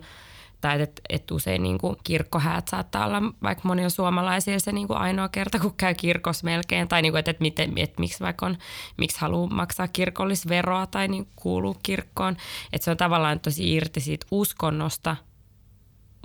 Tai 0.61 0.81
että 0.81 1.01
et 1.09 1.31
usein 1.31 1.63
niin 1.63 1.77
kuin 1.77 1.95
kirkkohäät 2.03 2.67
saattaa 2.67 3.05
olla 3.05 3.21
vaikka 3.43 3.67
monilla 3.67 3.89
suomalaisilla 3.89 4.59
se 4.59 4.71
niin 4.71 4.87
kuin 4.87 4.99
ainoa 4.99 5.29
kerta, 5.29 5.59
kun 5.59 5.73
käy 5.77 5.93
kirkossa 5.93 6.45
melkein. 6.45 6.87
Tai 6.87 7.01
niin 7.01 7.11
kuin, 7.11 7.19
että, 7.19 7.31
että, 7.31 7.41
miten, 7.41 7.73
että 7.77 7.99
miksi 7.99 8.19
vaikka 8.19 8.45
on, 8.45 8.57
miksi 8.97 9.21
haluaa 9.21 9.49
maksaa 9.49 9.87
kirkollisveroa 9.87 10.87
tai 10.87 11.07
niin 11.07 11.27
kuuluu 11.35 11.77
kirkkoon. 11.83 12.37
Että 12.73 12.85
se 12.85 12.91
on 12.91 12.97
tavallaan 12.97 13.39
tosi 13.39 13.73
irti 13.73 13.99
siitä 13.99 14.25
uskonnosta, 14.31 15.15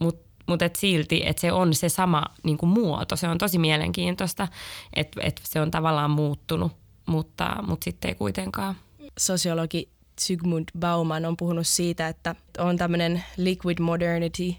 mutta 0.01 0.28
mutta 0.49 0.65
et 0.65 0.77
silti, 0.77 1.23
että 1.27 1.41
se 1.41 1.53
on 1.53 1.75
se 1.75 1.89
sama 1.89 2.25
niin 2.43 2.59
kuin 2.59 2.71
muoto. 2.71 3.17
Se 3.17 3.29
on 3.29 3.39
tosi 3.39 3.59
mielenkiintoista, 3.59 4.49
että 4.97 5.21
et 5.25 5.41
se 5.45 5.61
on 5.61 5.71
tavallaan 5.71 6.11
muuttunut, 6.11 6.73
mutta, 7.07 7.57
mutta 7.67 7.85
sitten 7.85 8.09
ei 8.09 8.15
kuitenkaan. 8.15 8.75
Sosiologi 9.19 9.89
Zygmunt 10.21 10.71
Bauman 10.79 11.25
on 11.25 11.37
puhunut 11.37 11.67
siitä, 11.67 12.09
että 12.09 12.35
on 12.59 12.77
tämmöinen 12.77 13.25
liquid 13.37 13.79
modernity 13.81 14.55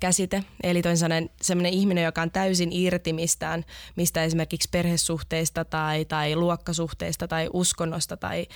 käsite, 0.00 0.44
eli 0.62 0.82
toisin 0.82 0.98
sanoen 0.98 1.30
sellainen 1.42 1.72
ihminen, 1.72 2.04
joka 2.04 2.22
on 2.22 2.30
täysin 2.30 2.72
irti 2.72 3.12
mistään, 3.12 3.64
mistä 3.96 4.24
esimerkiksi 4.24 4.68
perhesuhteista 4.72 5.64
tai, 5.64 6.04
tai 6.04 6.36
luokkasuhteista 6.36 7.28
tai 7.28 7.48
uskonnosta 7.52 8.16
tai, 8.16 8.46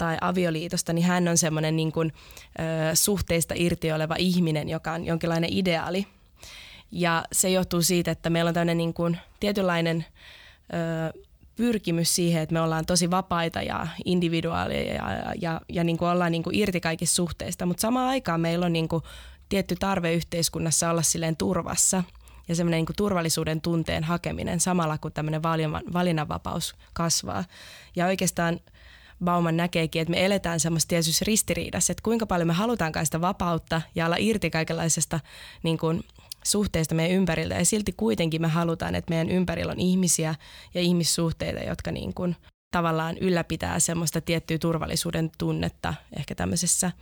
tai 0.00 0.18
avioliitosta, 0.20 0.92
niin 0.92 1.06
hän 1.06 1.28
on 1.28 1.38
semmoinen 1.38 1.76
niin 1.76 1.92
kuin, 1.92 2.12
ö, 2.58 2.94
suhteista 2.94 3.54
irti 3.56 3.92
oleva 3.92 4.14
ihminen, 4.18 4.68
joka 4.68 4.92
on 4.92 5.04
jonkinlainen 5.04 5.52
ideaali. 5.52 6.06
Ja 6.92 7.24
se 7.32 7.50
johtuu 7.50 7.82
siitä, 7.82 8.10
että 8.10 8.30
meillä 8.30 8.48
on 8.48 8.54
tämmöinen 8.54 8.78
niin 8.78 8.94
kuin 8.94 9.18
tietynlainen 9.40 10.04
ö, 11.14 11.20
pyrkimys 11.56 12.14
siihen, 12.14 12.42
että 12.42 12.52
me 12.52 12.60
ollaan 12.60 12.86
tosi 12.86 13.10
vapaita 13.10 13.62
ja 13.62 13.86
individuaaleja 14.04 14.94
ja, 14.94 15.34
ja, 15.40 15.60
ja, 15.68 15.84
niin 15.84 15.98
kuin 15.98 16.08
ollaan 16.08 16.32
niin 16.32 16.42
kuin 16.42 16.56
irti 16.56 16.80
kaikista 16.80 17.14
suhteista, 17.14 17.66
mutta 17.66 17.80
samaan 17.80 18.08
aikaan 18.08 18.40
meillä 18.40 18.66
on 18.66 18.72
niin 18.72 18.88
kuin 18.88 19.02
tietty 19.48 19.76
tarve 19.76 20.14
yhteiskunnassa 20.14 20.90
olla 20.90 21.02
silleen 21.02 21.36
turvassa 21.36 22.04
ja 22.48 22.54
semmoinen 22.54 22.84
niin 22.84 22.96
turvallisuuden 22.96 23.60
tunteen 23.60 24.04
hakeminen 24.04 24.60
samalla 24.60 24.98
kun 24.98 25.12
tämmöinen 25.12 25.42
valinnanvapaus 25.92 26.74
kasvaa. 26.92 27.44
Ja 27.96 28.06
oikeastaan 28.06 28.60
Bauman 29.24 29.56
näkeekin, 29.56 30.02
että 30.02 30.10
me 30.10 30.24
eletään 30.24 30.60
semmoista 30.60 30.88
tietysti 30.88 31.24
ristiriidassa, 31.24 31.92
että 31.92 32.02
kuinka 32.02 32.26
paljon 32.26 32.46
me 32.46 32.52
halutaankaan 32.52 33.06
sitä 33.06 33.20
vapautta 33.20 33.82
ja 33.94 34.06
olla 34.06 34.16
irti 34.18 34.50
kaikenlaisesta 34.50 35.20
niin 35.62 35.78
kuin 35.78 36.04
suhteista 36.44 36.94
meidän 36.94 37.16
ympärillä 37.16 37.54
ja 37.54 37.64
silti 37.64 37.92
kuitenkin 37.96 38.40
me 38.42 38.48
halutaan, 38.48 38.94
että 38.94 39.10
meidän 39.10 39.30
ympärillä 39.30 39.72
on 39.72 39.80
ihmisiä 39.80 40.34
ja 40.74 40.80
ihmissuhteita, 40.80 41.60
jotka 41.60 41.92
niin 41.92 42.14
kuin 42.14 42.36
tavallaan 42.70 43.18
ylläpitää 43.18 43.80
semmoista 43.80 44.20
tiettyä 44.20 44.58
turvallisuuden 44.58 45.30
tunnetta 45.38 45.94
ehkä 46.16 46.34
tämmöisessä 46.34 46.92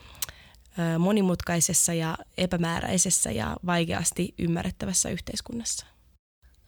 monimutkaisessa 0.99 1.95
ja 1.95 2.19
epämääräisessä 2.39 3.31
ja 3.31 3.57
vaikeasti 3.67 4.35
ymmärrettävässä 4.39 5.09
yhteiskunnassa. 5.09 5.87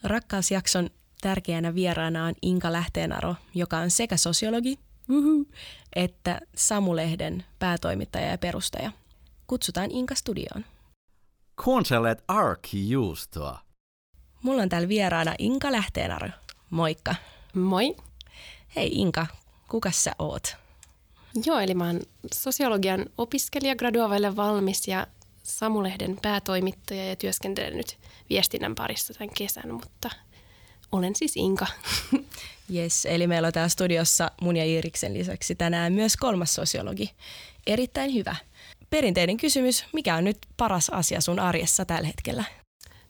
Rakkausjakson 0.02 0.90
tärkeänä 1.20 1.74
vieraana 1.74 2.24
on 2.24 2.34
Inka 2.42 2.72
Lähteenaro, 2.72 3.36
joka 3.54 3.78
on 3.78 3.90
sekä 3.90 4.16
sosiologi 4.16 4.78
uhu, 5.10 5.46
että 5.96 6.40
Samulehden 6.56 7.44
päätoimittaja 7.58 8.26
ja 8.26 8.38
perustaja. 8.38 8.92
Kutsutaan 9.46 9.90
Inka 9.90 10.14
studioon. 10.14 10.64
Kuuntelet 11.64 12.24
arkijuustoa. 12.28 13.58
Mulla 14.42 14.62
on 14.62 14.68
täällä 14.68 14.88
vieraana 14.88 15.34
Inka 15.38 15.72
Lähteenaro. 15.72 16.28
Moikka. 16.70 17.14
Moi. 17.54 17.96
Hei 18.76 18.90
Inka, 18.92 19.26
kuka 19.68 19.90
sä 19.90 20.12
oot? 20.18 20.56
Joo, 21.46 21.58
eli 21.58 21.74
mä 21.74 21.86
oon 21.86 22.00
sosiologian 22.34 23.06
opiskelija, 23.18 23.76
graduavaille 23.76 24.36
valmis 24.36 24.88
ja 24.88 25.06
Samulehden 25.42 26.18
päätoimittaja 26.22 27.06
ja 27.06 27.16
työskentelen 27.16 27.76
nyt 27.76 27.98
viestinnän 28.30 28.74
parissa 28.74 29.14
tämän 29.14 29.34
kesän, 29.34 29.74
mutta 29.74 30.10
olen 30.92 31.16
siis 31.16 31.36
Inka. 31.36 31.66
Yes, 32.74 33.06
eli 33.06 33.26
meillä 33.26 33.46
on 33.46 33.52
täällä 33.52 33.68
studiossa 33.68 34.30
mun 34.40 34.56
ja 34.56 34.64
Iiriksen 34.64 35.14
lisäksi 35.14 35.54
tänään 35.54 35.92
myös 35.92 36.16
kolmas 36.16 36.54
sosiologi. 36.54 37.10
Erittäin 37.66 38.14
hyvä. 38.14 38.36
Perinteinen 38.90 39.36
kysymys, 39.36 39.84
mikä 39.92 40.16
on 40.16 40.24
nyt 40.24 40.38
paras 40.56 40.90
asia 40.90 41.20
sun 41.20 41.38
arjessa 41.38 41.84
tällä 41.84 42.06
hetkellä? 42.06 42.44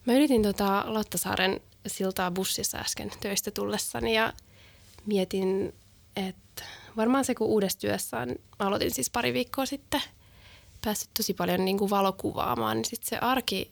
Mä 0.05 0.13
yritin 0.13 0.43
tota 0.43 0.83
Lattasaaren 0.87 1.61
siltaa 1.87 2.31
bussissa 2.31 2.77
äsken 2.77 3.11
töistä 3.19 3.51
tullessani 3.51 4.15
ja 4.15 4.33
mietin, 5.05 5.73
että 6.15 6.63
varmaan 6.97 7.25
se 7.25 7.35
kun 7.35 7.47
uudessa 7.47 7.79
työssä 7.79 8.17
on, 8.17 8.35
aloitin 8.59 8.93
siis 8.93 9.09
pari 9.09 9.33
viikkoa 9.33 9.65
sitten, 9.65 10.01
päässyt 10.85 11.09
tosi 11.17 11.33
paljon 11.33 11.65
niin 11.65 11.77
kuin 11.77 11.89
valokuvaamaan, 11.89 12.77
niin 12.77 12.85
sitten 12.85 13.09
se 13.09 13.17
arki 13.17 13.71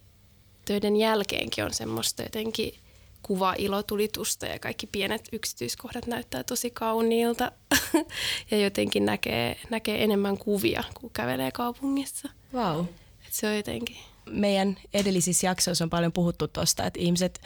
töiden 0.65 0.95
jälkeenkin 0.95 1.65
on 1.65 1.73
semmoista 1.73 2.23
jotenkin 2.23 2.73
kuva 3.23 3.55
ilotulitusta 3.57 4.45
ja 4.45 4.59
kaikki 4.59 4.87
pienet 4.87 5.29
yksityiskohdat 5.31 6.07
näyttää 6.07 6.43
tosi 6.43 6.69
kauniilta 6.69 7.51
ja 8.51 8.57
jotenkin 8.57 9.05
näkee, 9.05 9.59
näkee 9.69 10.03
enemmän 10.03 10.37
kuvia, 10.37 10.83
kun 10.93 11.09
kävelee 11.09 11.51
kaupungissa. 11.51 12.29
Wow. 12.53 12.85
Et 13.27 13.33
se 13.33 13.47
on 13.47 13.55
jotenkin. 13.55 13.97
Meidän 14.29 14.77
edellisissä 14.93 15.47
jaksoissa 15.47 15.83
on 15.83 15.89
paljon 15.89 16.11
puhuttu 16.11 16.47
tuosta, 16.47 16.85
että 16.85 16.99
ihmiset 16.99 17.41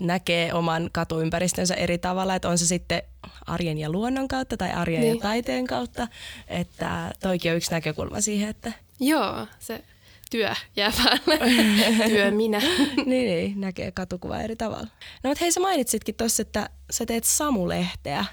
näkee 0.00 0.54
oman 0.54 0.90
katuympäristönsä 0.92 1.74
eri 1.74 1.98
tavalla, 1.98 2.34
että 2.34 2.48
on 2.48 2.58
se 2.58 2.66
sitten 2.66 3.02
arjen 3.46 3.78
ja 3.78 3.90
luonnon 3.90 4.28
kautta 4.28 4.56
tai 4.56 4.72
arjen 4.72 5.00
niin. 5.00 5.14
ja 5.14 5.20
taiteen 5.22 5.66
kautta, 5.66 6.08
että 6.48 7.10
toikin 7.20 7.50
on 7.50 7.56
yksi 7.56 7.70
näkökulma 7.70 8.20
siihen, 8.20 8.48
että... 8.48 8.72
Joo, 9.00 9.46
se 9.58 9.84
työ 10.30 10.54
jää 10.76 10.92
päälle, 10.96 11.38
työ 12.08 12.30
minä. 12.30 12.58
niin, 12.96 13.06
niin, 13.06 13.60
näkee 13.60 13.92
katukuvaa 13.92 14.42
eri 14.42 14.56
tavalla. 14.56 14.88
No 15.22 15.30
mutta 15.30 15.44
hei, 15.44 15.52
sä 15.52 15.60
mainitsitkin 15.60 16.14
tuossa, 16.14 16.42
että 16.42 16.70
sä 16.90 17.06
teet 17.06 17.24
Samulehteä. 17.24 18.24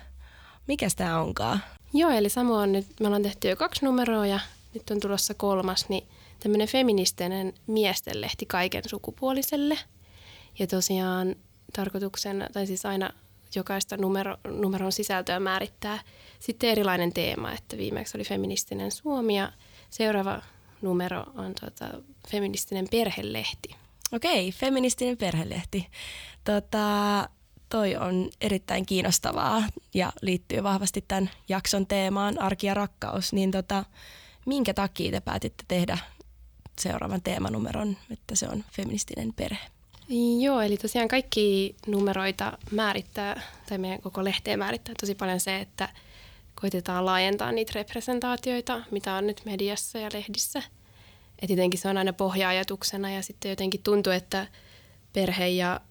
Mikäs 0.68 0.96
tää 0.96 1.22
onkaan? 1.22 1.64
Joo, 1.94 2.12
eli 2.12 2.30
Samu 2.30 2.54
on 2.54 2.72
nyt, 2.72 2.86
me 3.00 3.08
ollaan 3.08 3.24
tehty 3.24 3.50
jo 3.50 3.56
kaksi 3.56 3.86
numeroa 3.86 4.28
ja 4.28 4.40
nyt 4.74 4.90
on 4.90 5.00
tulossa 5.00 5.34
kolmas, 5.34 5.90
niin 5.90 6.08
tämmöinen 6.40 6.68
feministinen 6.68 7.54
miestenlehti 7.68 8.46
kaiken 8.46 8.84
sukupuoliselle. 8.90 9.78
Ja 10.60 10.68
tosiaan 10.68 11.36
tarkoituksena, 11.74 12.48
tai 12.54 12.68
siis 12.68 12.86
aina 12.86 13.14
jokaista 13.56 13.98
numero, 13.98 14.38
numeron 14.48 14.92
sisältöä 14.92 15.40
määrittää 15.40 16.00
sitten 16.40 16.70
erilainen 16.70 17.14
teema, 17.14 17.52
että 17.52 17.78
viimeksi 17.78 18.18
oli 18.18 18.24
feministinen 18.24 18.92
Suomi 18.92 19.38
ja 19.38 19.52
seuraava 19.90 20.42
numero 20.82 21.24
on 21.36 21.54
tota, 21.62 21.90
feministinen 22.30 22.88
perhelehti. 22.92 23.76
Okei, 24.12 24.52
feministinen 24.52 25.18
perhelehti. 25.18 25.88
Tota, 26.44 27.30
toi 27.70 27.96
on 27.96 28.30
erittäin 28.42 28.86
kiinnostavaa 28.86 29.64
ja 29.94 30.14
liittyy 30.22 30.64
vahvasti 30.64 31.06
tämän 31.08 31.30
jakson 31.50 31.88
teemaan 31.88 32.42
arki 32.42 32.68
ja 32.68 32.74
rakkaus. 32.74 33.34
Niin 33.34 33.52
tota, 33.52 33.86
minkä 34.46 34.74
takia 34.74 35.12
te 35.12 35.20
päätitte 35.20 35.64
tehdä 35.68 35.98
seuraavan 36.80 37.22
teemanumeron, 37.22 37.98
että 38.12 38.36
se 38.36 38.48
on 38.50 38.64
feministinen 38.72 39.34
perhe? 39.34 39.68
Joo, 40.40 40.62
eli 40.62 40.78
tosiaan 40.78 41.08
kaikki 41.08 41.76
numeroita 41.88 42.58
määrittää, 42.72 43.42
tai 43.70 43.78
meidän 43.78 44.02
koko 44.02 44.24
lehteen 44.24 44.60
määrittää 44.60 44.96
tosi 45.00 45.16
paljon 45.16 45.40
se, 45.40 45.60
että 45.60 45.90
koitetaan 46.62 47.06
laajentaa 47.06 47.52
niitä 47.52 47.72
representaatioita, 47.76 48.82
mitä 48.92 49.14
on 49.14 49.28
nyt 49.28 49.42
mediassa 49.46 50.00
ja 50.00 50.10
lehdissä. 50.14 50.64
Et 51.42 51.50
jotenkin 51.50 51.80
se 51.80 51.90
on 51.90 51.98
aina 51.98 52.14
pohja-ajatuksena 52.14 53.12
ja 53.12 53.22
sitten 53.22 53.50
jotenkin 53.50 53.84
tuntuu, 53.84 54.14
että 54.14 54.48
perhe 55.14 55.48
ja 55.48 55.82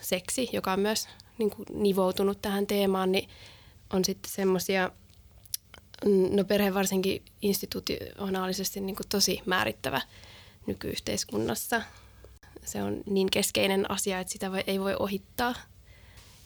seksi, 0.00 0.48
joka 0.52 0.72
on 0.72 0.80
myös 0.80 1.08
niin 1.38 1.50
kuin 1.50 1.66
nivoutunut 1.74 2.42
tähän 2.42 2.66
teemaan, 2.66 3.12
niin 3.12 3.28
on 3.92 4.04
sitten 4.04 4.32
semmoisia, 4.32 4.90
no 6.30 6.44
perhe 6.44 6.74
varsinkin 6.74 7.24
institutionaalisesti 7.42 8.80
niin 8.80 8.96
kuin 8.96 9.08
tosi 9.08 9.40
määrittävä 9.46 10.00
nykyyhteiskunnassa. 10.66 11.82
Se 12.64 12.82
on 12.82 13.02
niin 13.06 13.30
keskeinen 13.30 13.90
asia, 13.90 14.20
että 14.20 14.32
sitä 14.32 14.50
ei 14.66 14.80
voi 14.80 14.96
ohittaa. 14.98 15.54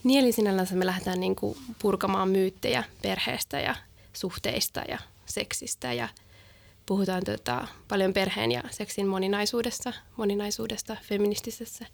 Niin 0.06 0.20
eli 0.24 0.32
sinällänsä 0.32 0.74
me 0.74 0.86
lähdetään 0.86 1.20
niin 1.20 1.36
kuin 1.36 1.58
purkamaan 1.82 2.28
myyttejä 2.28 2.84
perheestä 3.02 3.60
ja 3.60 3.76
suhteista 4.12 4.80
ja 4.88 4.98
seksistä 5.24 5.92
ja 5.92 6.08
puhutaan 6.86 7.24
tota, 7.24 7.68
paljon 7.88 8.12
perheen 8.12 8.52
ja 8.52 8.62
seksin 8.70 9.06
moninaisuudesta, 9.06 9.92
moninaisuudesta 10.16 10.96
feministisessä 11.02 11.86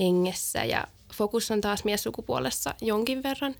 hengessä 0.00 0.64
ja 0.64 0.86
fokus 1.14 1.50
on 1.50 1.60
taas 1.60 1.84
miessukupuolessa 1.84 2.74
jonkin 2.80 3.22
verran, 3.22 3.54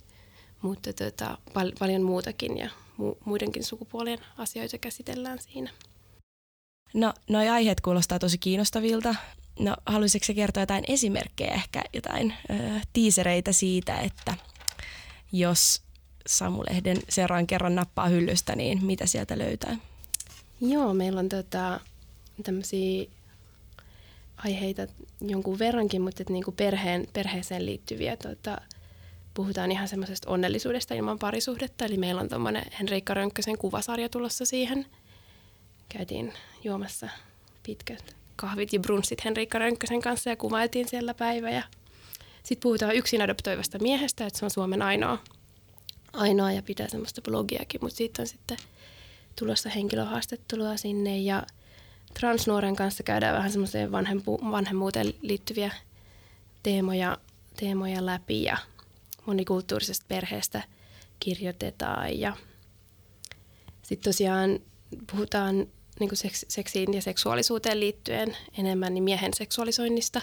mutta 0.63 0.93
tota, 0.93 1.39
pal- 1.55 1.73
paljon 1.79 2.03
muutakin 2.03 2.59
ja 2.59 2.71
mu- 3.01 3.17
muidenkin 3.25 3.65
sukupuolien 3.65 4.19
asioita 4.39 4.79
käsitellään 4.79 5.39
siinä. 5.39 5.71
No, 6.95 7.13
noi 7.29 7.49
aiheet 7.49 7.81
kuulostaa 7.81 8.19
tosi 8.19 8.39
kiinnostavilta. 8.39 9.15
No, 9.59 9.77
haluaisitko 9.87 10.35
kertoa 10.35 10.63
jotain 10.63 10.85
esimerkkejä, 10.89 11.55
ehkä 11.55 11.85
jotain 11.93 12.35
ö, 12.51 12.55
tiisereitä 12.93 13.53
siitä, 13.53 13.97
että 13.97 14.35
jos 15.33 15.83
Samulehden 16.27 16.97
seuraan 17.09 17.47
kerran 17.47 17.75
nappaa 17.75 18.09
hyllystä, 18.09 18.57
niin 18.57 18.85
mitä 18.85 19.07
sieltä 19.07 19.39
löytää? 19.39 19.77
Joo, 20.61 20.95
meillä 20.95 21.21
on 21.21 21.29
tota, 21.29 21.81
tämmöisiä 22.43 23.05
aiheita 24.37 24.87
jonkun 25.21 25.59
verrankin, 25.59 26.03
mutta 26.03 26.23
et 26.23 26.31
niinku 26.31 26.53
perheen, 26.53 27.07
perheeseen 27.13 27.67
liittyviä. 27.67 28.17
Tota, 28.17 28.61
puhutaan 29.35 29.73
ihan 29.73 29.89
semmoisesta 29.89 30.31
onnellisuudesta 30.31 30.95
ilman 30.95 31.19
parisuhdetta. 31.19 31.85
Eli 31.85 31.97
meillä 31.97 32.21
on 32.21 32.29
tuommoinen 32.29 32.65
Henriikka 32.79 33.15
Rönkkösen 33.15 33.59
kuvasarja 33.59 34.09
tulossa 34.09 34.45
siihen. 34.45 34.87
Käytiin 35.89 36.33
juomassa 36.65 37.09
pitkät 37.63 38.18
kahvit 38.41 38.73
ja 38.73 38.81
brunssit 38.81 39.25
Henriikka 39.25 39.59
Rönkkösen 39.59 40.01
kanssa 40.01 40.31
ja 40.31 40.37
kuvailtiin 40.37 40.89
siellä 40.89 41.15
päivä. 41.15 41.51
Ja 41.51 41.63
sitten 42.43 42.63
puhutaan 42.63 42.97
yksin 42.97 43.23
adoptoivasta 43.23 43.79
miehestä, 43.79 44.27
että 44.27 44.39
se 44.39 44.45
on 44.45 44.51
Suomen 44.51 44.83
ainoa, 44.83 45.19
ainoa 46.13 46.53
ja 46.53 46.63
pitää 46.63 46.89
semmoista 46.89 47.23
blogiakin, 47.23 47.81
mutta 47.83 47.97
siitä 47.97 48.23
on 48.23 48.27
sitten 48.27 48.57
tulossa 49.39 49.69
henkilöhaastattelua 49.69 50.77
sinne 50.77 51.19
ja 51.19 51.43
transnuoren 52.15 52.77
kanssa 52.77 53.03
käydään 53.03 53.37
vähän 53.37 53.51
semmoiseen 53.51 53.93
vanhempu, 53.93 54.41
vanhemmuuteen 54.51 55.15
liittyviä 55.23 55.73
teemoja, 56.63 57.19
teemoja 57.57 58.07
läpi 58.07 58.43
ja 58.43 58.57
monikulttuurisesta 59.27 60.07
perheestä 60.09 60.63
kirjoitetaan 61.21 62.21
ja 62.21 62.37
sitten 63.83 64.13
tosiaan 64.13 64.61
puhutaan 65.13 65.67
niin 66.01 66.09
kuin 66.09 66.17
seks, 66.17 66.47
seksiin 66.49 66.95
ja 66.95 67.03
seksuaalisuuteen 67.03 67.81
liittyen 67.81 68.37
enemmän 68.59 68.95
niin 68.95 69.05
miehen 69.05 69.35
seksuaalisoinnista. 69.35 70.21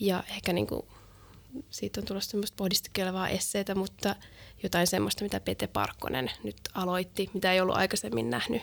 Ja 0.00 0.24
ehkä 0.28 0.52
niin 0.52 0.66
kuin, 0.66 0.82
siitä 1.70 2.00
on 2.00 2.06
tulossa 2.06 2.30
semmoista 2.30 2.56
pohdiskelevaa 2.56 3.28
esseitä, 3.28 3.74
mutta 3.74 4.16
jotain 4.62 4.86
semmoista, 4.86 5.24
mitä 5.24 5.40
Pete 5.40 5.66
Parkkonen 5.66 6.30
nyt 6.44 6.56
aloitti, 6.74 7.30
mitä 7.34 7.52
ei 7.52 7.60
ollut 7.60 7.76
aikaisemmin 7.76 8.30
nähnyt. 8.30 8.62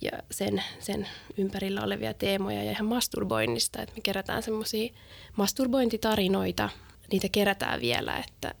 Ja 0.00 0.10
sen, 0.30 0.62
sen 0.78 1.08
ympärillä 1.38 1.82
olevia 1.82 2.14
teemoja 2.14 2.64
ja 2.64 2.70
ihan 2.70 2.86
masturboinnista, 2.86 3.82
että 3.82 3.94
me 3.94 4.00
kerätään 4.02 4.42
semmoisia 4.42 4.92
masturbointitarinoita, 5.36 6.68
niitä 7.12 7.28
kerätään 7.28 7.80
vielä, 7.80 8.18
että 8.18 8.54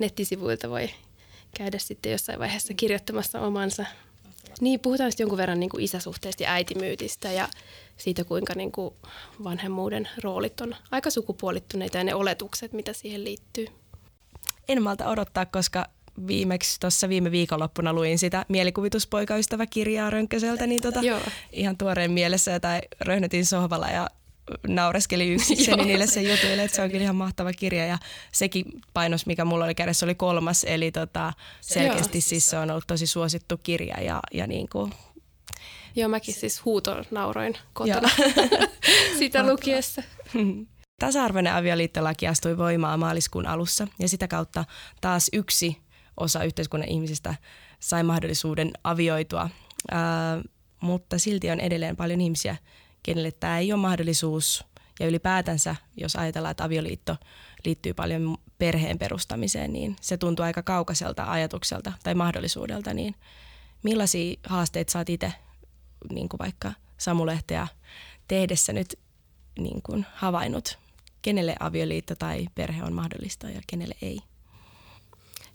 nettisivuilta 0.00 0.70
voi 0.70 0.90
käydä 1.56 1.78
sitten 1.78 2.12
jossain 2.12 2.38
vaiheessa 2.38 2.74
kirjoittamassa 2.74 3.40
omansa. 3.40 3.86
Niin, 4.60 4.80
puhutaan 4.80 5.12
sitten 5.12 5.24
jonkun 5.24 5.38
verran 5.38 5.60
niin 5.60 5.70
kuin 5.70 5.84
isäsuhteista 5.84 6.42
ja 6.42 6.52
äitimyytistä 6.52 7.32
ja 7.32 7.48
siitä, 7.96 8.24
kuinka 8.24 8.54
niin 8.54 8.72
kuin 8.72 8.94
vanhemmuuden 9.44 10.08
roolit 10.22 10.60
on 10.60 10.76
aika 10.90 11.10
sukupuolittuneita 11.10 11.98
ja 11.98 12.04
ne 12.04 12.14
oletukset, 12.14 12.72
mitä 12.72 12.92
siihen 12.92 13.24
liittyy. 13.24 13.66
En 14.68 14.82
malta 14.82 15.08
odottaa, 15.08 15.46
koska 15.46 15.86
viimeksi 16.26 16.80
tuossa 16.80 17.08
viime 17.08 17.30
viikonloppuna 17.30 17.92
luin 17.92 18.18
sitä 18.18 18.44
mielikuvituspoikaystäväkirjaa 18.48 20.10
Rönkköseltä, 20.10 20.66
niin 20.66 20.82
tota, 20.82 21.00
ihan 21.52 21.76
tuoreen 21.76 22.10
mielessä 22.10 22.60
tai 22.60 22.80
röhnötin 23.00 23.46
sohvalla 23.46 23.88
ja 23.88 24.10
naureskeli 24.68 25.28
yksikseni 25.28 25.84
niille 25.86 26.06
se 26.06 26.22
jutuille, 26.22 26.64
että 26.64 26.76
se 26.76 26.82
on 26.82 26.90
kyllä 26.90 27.02
ihan 27.02 27.16
mahtava 27.16 27.52
kirja. 27.52 27.86
Ja 27.86 27.98
sekin 28.32 28.64
painos, 28.94 29.26
mikä 29.26 29.44
mulla 29.44 29.64
oli 29.64 29.74
kädessä, 29.74 30.06
oli 30.06 30.14
kolmas, 30.14 30.64
eli 30.68 30.92
tota, 30.92 31.32
selkeästi 31.60 32.20
siis 32.20 32.50
se 32.50 32.58
on 32.58 32.70
ollut 32.70 32.86
tosi 32.86 33.06
suosittu 33.06 33.56
kirja 33.62 34.00
ja, 34.00 34.20
ja 34.32 34.46
niin 34.46 34.68
kuin 34.68 34.92
Joo, 35.96 36.08
mäkin 36.08 36.34
siis 36.34 36.64
huuto 36.64 37.04
nauroin 37.10 37.54
kotona. 37.72 38.08
Sitä 39.18 39.46
lukiessa. 39.46 40.02
Tasa-arvoinen 41.00 41.54
avioliittolaki 41.54 42.26
astui 42.26 42.58
voimaan 42.58 43.00
maaliskuun 43.00 43.46
alussa 43.46 43.88
ja 43.98 44.08
sitä 44.08 44.28
kautta 44.28 44.64
taas 45.00 45.28
yksi 45.32 45.76
osa 46.16 46.44
yhteiskunnan 46.44 46.88
ihmisistä 46.88 47.34
sai 47.80 48.02
mahdollisuuden 48.02 48.70
avioitua, 48.84 49.50
ää, 49.90 50.42
mutta 50.80 51.18
silti 51.18 51.50
on 51.50 51.60
edelleen 51.60 51.96
paljon 51.96 52.20
ihmisiä, 52.20 52.56
kenelle 53.02 53.32
tämä 53.32 53.58
ei 53.58 53.72
ole 53.72 53.80
mahdollisuus. 53.80 54.64
Ja 55.00 55.06
ylipäätänsä, 55.06 55.76
jos 55.96 56.16
ajatellaan, 56.16 56.50
että 56.50 56.64
avioliitto 56.64 57.16
liittyy 57.64 57.94
paljon 57.94 58.36
perheen 58.58 58.98
perustamiseen, 58.98 59.72
niin 59.72 59.96
se 60.00 60.16
tuntuu 60.16 60.44
aika 60.44 60.62
kaukaiselta 60.62 61.24
ajatukselta 61.24 61.92
tai 62.02 62.14
mahdollisuudelta. 62.14 62.94
Niin 62.94 63.14
millaisia 63.82 64.36
haasteita 64.46 64.92
saat 64.92 65.08
itse 65.08 65.32
niin 66.10 66.28
kuin 66.28 66.38
vaikka 66.38 66.72
Samulehteä 66.98 67.68
tehdessä 68.28 68.72
nyt 68.72 68.98
niin 69.58 69.82
kuin 69.82 70.06
havainnut, 70.14 70.78
kenelle 71.22 71.56
avioliitto 71.60 72.14
tai 72.16 72.46
perhe 72.54 72.82
on 72.84 72.92
mahdollista 72.92 73.50
ja 73.50 73.60
kenelle 73.66 73.94
ei? 74.02 74.18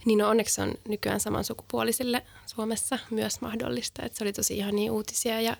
Niin 0.05 0.17
no 0.17 0.29
onneksi 0.29 0.61
on 0.61 0.73
nykyään 0.87 1.19
samansukupuolisille 1.19 2.25
Suomessa 2.45 2.99
myös 3.11 3.41
mahdollista. 3.41 4.03
Että 4.05 4.17
se 4.17 4.23
oli 4.23 4.33
tosi 4.33 4.57
ihan 4.57 4.75
niin 4.75 4.91
uutisia 4.91 5.41
ja 5.41 5.57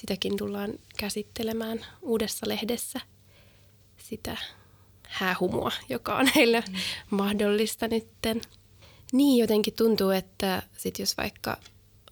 sitäkin 0.00 0.36
tullaan 0.36 0.72
käsittelemään 0.98 1.86
uudessa 2.02 2.48
lehdessä. 2.48 3.00
Sitä 3.98 4.36
häähumua, 5.02 5.72
joka 5.88 6.16
on 6.16 6.26
heille 6.34 6.64
mm. 6.68 6.74
mahdollista 7.10 7.88
nytten. 7.88 8.40
Niin 9.12 9.38
jotenkin 9.40 9.74
tuntuu, 9.74 10.10
että 10.10 10.62
sit 10.76 10.98
jos 10.98 11.16
vaikka 11.16 11.56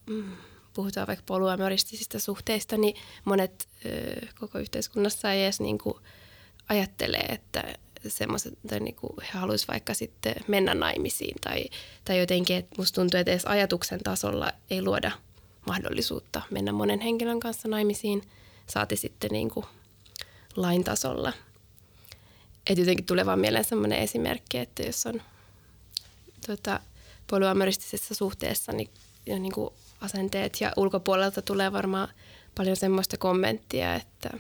mm, 0.07 0.37
puhutaan 0.75 1.07
vaikka 1.07 1.25
poluamoristisista 1.27 2.19
suhteista, 2.19 2.77
niin 2.77 2.97
monet 3.25 3.69
ö, 3.87 4.27
koko 4.41 4.59
yhteiskunnassa 4.59 5.33
ei 5.33 5.45
edes 5.45 5.61
niin 5.61 5.79
kuin 5.79 5.97
ajattelee, 6.69 7.27
että 7.29 7.75
semmoiset, 8.09 8.59
tai 8.69 8.81
niin 8.81 8.97
kuin 8.97 9.13
he 9.23 9.39
haluaisivat 9.39 9.69
vaikka 9.73 9.95
sitten 9.95 10.35
mennä 10.49 10.75
naimisiin 10.75 11.35
tai, 11.41 11.65
tai 12.05 12.19
jotenkin, 12.19 12.57
että 12.57 12.75
musta 12.79 13.01
tuntuu, 13.01 13.21
että 13.21 13.33
edes 13.33 13.45
ajatuksen 13.45 14.01
tasolla 14.01 14.53
ei 14.71 14.83
luoda 14.83 15.13
mahdollisuutta 15.67 16.43
mennä 16.51 16.73
monen 16.73 17.01
henkilön 17.01 17.41
kanssa 17.41 17.69
naimisiin, 17.69 18.23
saati 18.67 18.97
sitten 18.97 19.31
niin 19.31 19.51
kuin 19.51 19.67
lain 20.57 20.85
tasolla. 20.85 21.33
Että 22.67 22.81
jotenkin 22.81 23.07
tulee 23.07 23.27
vaan 23.27 23.39
mieleen 23.39 23.65
semmoinen 23.65 23.99
esimerkki, 23.99 24.59
että 24.59 24.83
jos 24.83 25.07
on 25.07 25.23
tota, 26.47 26.81
polyamoristisessa 27.27 28.15
suhteessa 28.15 28.73
niin, 28.73 28.91
ja 29.27 29.39
niin 29.39 29.53
kuin 29.53 29.71
asenteet 30.01 30.61
ja 30.61 30.73
ulkopuolelta 30.77 31.43
tulee 31.43 31.73
varmaan 31.73 32.09
paljon 32.55 32.77
semmoista 32.77 33.17
kommenttia, 33.17 33.95
että 33.95 34.31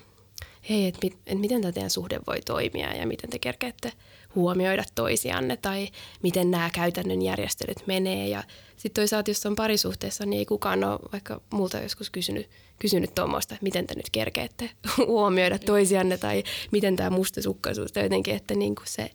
hei, 0.71 0.87
että 0.87 1.01
mit, 1.03 1.19
et 1.27 1.39
miten 1.39 1.61
tämä 1.61 1.73
teidän 1.73 1.91
suhde 1.91 2.21
voi 2.27 2.41
toimia 2.41 2.95
ja 2.95 3.07
miten 3.07 3.31
te 3.31 3.39
kerkeätte 3.39 3.93
huomioida 4.35 4.85
toisianne 4.95 5.57
tai 5.57 5.89
miten 6.23 6.51
nämä 6.51 6.71
käytännön 6.71 7.23
järjestelyt 7.23 7.87
menee. 7.87 8.29
Ja 8.29 8.43
sitten 8.77 9.03
toisaalta, 9.03 9.31
jos 9.31 9.47
on 9.47 9.57
parisuhteessa, 9.57 10.27
niin 10.27 10.39
ei 10.39 10.47
kukaan 10.47 10.85
ole 10.85 10.99
vaikka 11.13 11.41
multa 11.53 11.79
joskus 11.79 12.11
kysynyt, 12.11 12.51
kysynyt 12.79 13.15
tuommoista, 13.15 13.55
että 13.55 13.65
miten 13.65 13.87
te 13.87 13.95
nyt 13.95 14.11
kerkeätte 14.11 14.71
huomioida 15.07 15.59
toisianne 15.59 16.19
tai 16.19 16.43
miten 16.73 16.97
tämä 16.97 17.11
mustasukkaisuus 17.11 17.93
tai 17.93 18.03
jotenkin, 18.03 18.35
että 18.35 18.55
niin 18.55 18.75
kuin 18.75 18.89
se, 18.89 19.11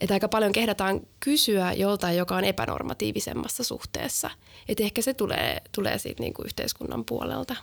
että 0.00 0.14
aika 0.14 0.28
paljon 0.28 0.52
kehdataan 0.52 1.00
kysyä 1.20 1.72
joltain, 1.72 2.16
joka 2.16 2.36
on 2.36 2.44
epänormatiivisemmassa 2.44 3.64
suhteessa. 3.64 4.30
Että 4.68 4.84
ehkä 4.84 5.02
se 5.02 5.14
tulee, 5.14 5.62
tulee 5.74 5.98
siitä 5.98 6.22
niin 6.22 6.34
kuin 6.34 6.46
yhteiskunnan 6.46 7.04
puolelta. 7.04 7.56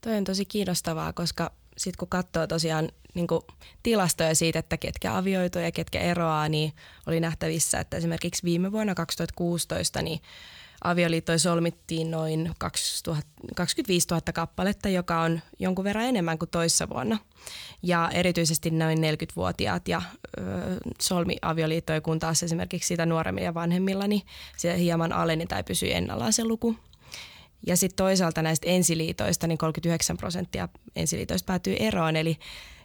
Toi 0.00 0.16
on 0.16 0.24
tosi 0.24 0.44
kiinnostavaa, 0.44 1.12
koska 1.12 1.52
sitten 1.80 1.98
kun 1.98 2.08
katsoo 2.08 2.46
tosiaan 2.46 2.88
niin 3.14 3.26
kuin 3.26 3.40
tilastoja 3.82 4.34
siitä, 4.34 4.58
että 4.58 4.76
ketkä 4.76 5.16
avioituu 5.16 5.62
ja 5.62 5.72
ketkä 5.72 6.00
eroaa, 6.00 6.48
niin 6.48 6.72
oli 7.06 7.20
nähtävissä, 7.20 7.80
että 7.80 7.96
esimerkiksi 7.96 8.42
viime 8.42 8.72
vuonna 8.72 8.94
2016 8.94 10.02
niin 10.02 10.20
avioliittoja 10.84 11.38
solmittiin 11.38 12.10
noin 12.10 12.54
2000, 12.58 13.28
25 13.56 14.06
000 14.10 14.22
kappaletta, 14.34 14.88
joka 14.88 15.20
on 15.20 15.40
jonkun 15.58 15.84
verran 15.84 16.04
enemmän 16.04 16.38
kuin 16.38 16.48
toissa 16.48 16.88
vuonna. 16.88 17.18
Ja 17.82 18.10
erityisesti 18.14 18.70
noin 18.70 18.98
40-vuotiaat 18.98 19.88
ja 19.88 20.02
ö, 20.38 20.42
solmi 21.00 21.36
avioliittoja, 21.42 22.00
kun 22.00 22.18
taas 22.18 22.42
esimerkiksi 22.42 22.88
sitä 22.88 23.06
nuoremmilla 23.06 23.44
ja 23.44 23.54
vanhemmilla, 23.54 24.06
niin 24.06 24.22
se 24.56 24.78
hieman 24.78 25.12
aleni 25.12 25.46
tai 25.46 25.64
pysyi 25.64 25.92
ennallaan 25.92 26.32
se 26.32 26.44
luku. 26.44 26.76
Ja 27.66 27.76
sitten 27.76 27.96
toisaalta 27.96 28.42
näistä 28.42 28.66
ensiliitoista, 28.66 29.46
niin 29.46 29.58
39 29.58 30.16
prosenttia 30.16 30.68
ensiliitoista 30.96 31.46
päätyy 31.46 31.76
eroon, 31.78 32.16
eli, 32.16 32.38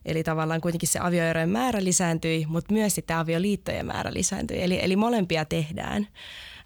eli 0.06 0.24
tavallaan 0.24 0.62
kuitenkin 0.62 0.90
se 0.90 1.00
avioerojen 1.00 1.50
määrä 1.50 1.84
lisääntyi, 1.84 2.46
mutta 2.48 2.74
myös 2.74 2.96
sitten 2.96 3.18
avioliittojen 3.18 3.86
määrä 3.86 4.14
lisääntyi, 4.14 4.64
eli, 4.64 4.80
eli 4.82 4.96
molempia 4.96 5.46
tehdään. 5.46 6.08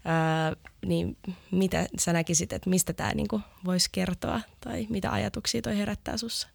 Ää, 0.06 0.56
niin 0.86 1.17
mitä 1.52 1.88
sä 2.00 2.13
näkisit, 2.13 2.54
että 2.54 2.69
mistä 2.69 2.93
tämä 2.93 3.13
niinku 3.13 3.41
voisi 3.65 3.89
kertoa 3.91 4.41
tai 4.62 4.88
mitä 4.89 5.12
ajatuksia 5.12 5.62
toi 5.62 5.78
herättää 5.78 6.17
sussa? 6.17 6.48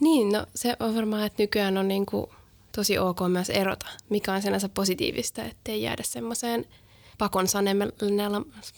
Niin, 0.00 0.32
no 0.32 0.46
se 0.54 0.76
on 0.80 0.94
varmaan, 0.94 1.26
että 1.26 1.42
nykyään 1.42 1.78
on 1.78 1.88
niinku 1.88 2.32
tosi 2.76 2.98
ok 2.98 3.18
myös 3.28 3.50
erota, 3.50 3.86
mikä 4.10 4.32
on 4.32 4.42
sinänsä 4.42 4.68
positiivista, 4.68 5.44
ettei 5.44 5.82
jäädä 5.82 6.02
semmoiseen– 6.02 6.66
pakon 7.22 7.46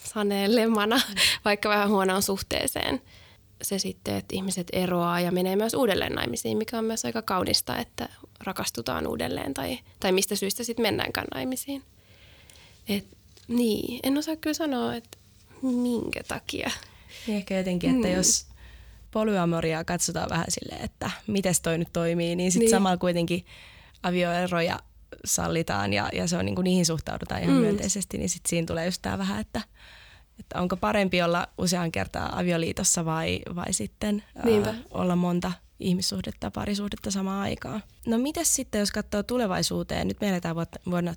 sanelemana 0.04 1.00
vaikka 1.44 1.68
vähän 1.68 1.88
huonoon 1.88 2.22
suhteeseen. 2.22 3.00
Se 3.62 3.78
sitten, 3.78 4.16
että 4.16 4.37
ihmiset 4.37 4.66
eroaa 4.72 5.20
ja 5.20 5.33
menee 5.33 5.57
myös 5.57 5.74
uudelleen 5.74 6.12
naimisiin, 6.12 6.59
mikä 6.59 6.78
on 6.78 6.85
myös 6.85 7.04
aika 7.04 7.22
kaunista, 7.22 7.78
että 7.78 8.09
rakastutaan 8.40 9.07
uudelleen 9.07 9.54
tai, 9.54 9.78
tai 10.00 10.12
mistä 10.12 10.37
syystä 10.37 10.64
sitten 10.64 10.83
mennäänkään 10.83 11.26
naimisiin. 11.35 11.83
Et, 12.88 13.07
niin, 13.48 14.00
en 14.02 14.18
osaa 14.18 14.37
kyllä 14.37 14.54
sanoa, 14.54 14.94
että 14.94 15.18
minkä 15.62 16.22
takia. 16.28 16.70
Niin 17.26 17.37
ehkä 17.37 17.59
jotenkin, 17.59 17.94
että 17.94 18.09
mm. 18.09 18.14
jos 18.14 18.46
polyamoria 19.11 19.85
katsotaan 19.85 20.30
vähän 20.30 20.46
silleen, 20.48 20.85
että 20.85 21.11
miten 21.26 21.54
toi 21.62 21.78
nyt 21.78 21.92
toimii, 21.92 22.37
niin 22.37 22.52
sitten 22.52 22.64
niin. 22.64 22.70
samalla 22.70 22.96
kuitenkin 22.96 23.46
avioeroja 24.02 24.78
sallitaan 25.24 25.92
ja, 25.92 26.08
ja 26.12 26.28
se 26.28 26.37
on 26.37 26.44
niin 26.44 26.54
kuin 26.54 26.64
niihin 26.64 26.87
suhtaudutaan 26.87 27.42
ihan 27.42 27.54
mm. 27.54 27.60
myönteisesti, 27.60 28.18
niin 28.18 28.28
sitten 28.28 28.50
siinä 28.50 28.66
tulee 28.66 28.84
just 28.84 29.02
tämä 29.02 29.18
vähän, 29.18 29.40
että, 29.40 29.60
että 30.40 30.60
onko 30.60 30.76
parempi 30.76 31.22
olla 31.22 31.46
usean 31.58 31.92
kertaa 31.92 32.38
avioliitossa 32.38 33.04
vai, 33.04 33.40
vai 33.54 33.72
sitten 33.72 34.24
ää, 34.37 34.74
olla 34.90 35.16
monta 35.16 35.52
ihmissuhdetta, 35.80 36.50
parisuhdetta 36.50 37.10
samaan 37.10 37.42
aikaan. 37.42 37.82
No 38.06 38.18
mitäs 38.18 38.54
sitten, 38.54 38.78
jos 38.78 38.90
katsoo 38.90 39.22
tulevaisuuteen, 39.22 40.08
nyt 40.08 40.20
me 40.20 40.28
eletään 40.28 40.54
vuotta, 40.54 40.78
vuonna 40.90 41.14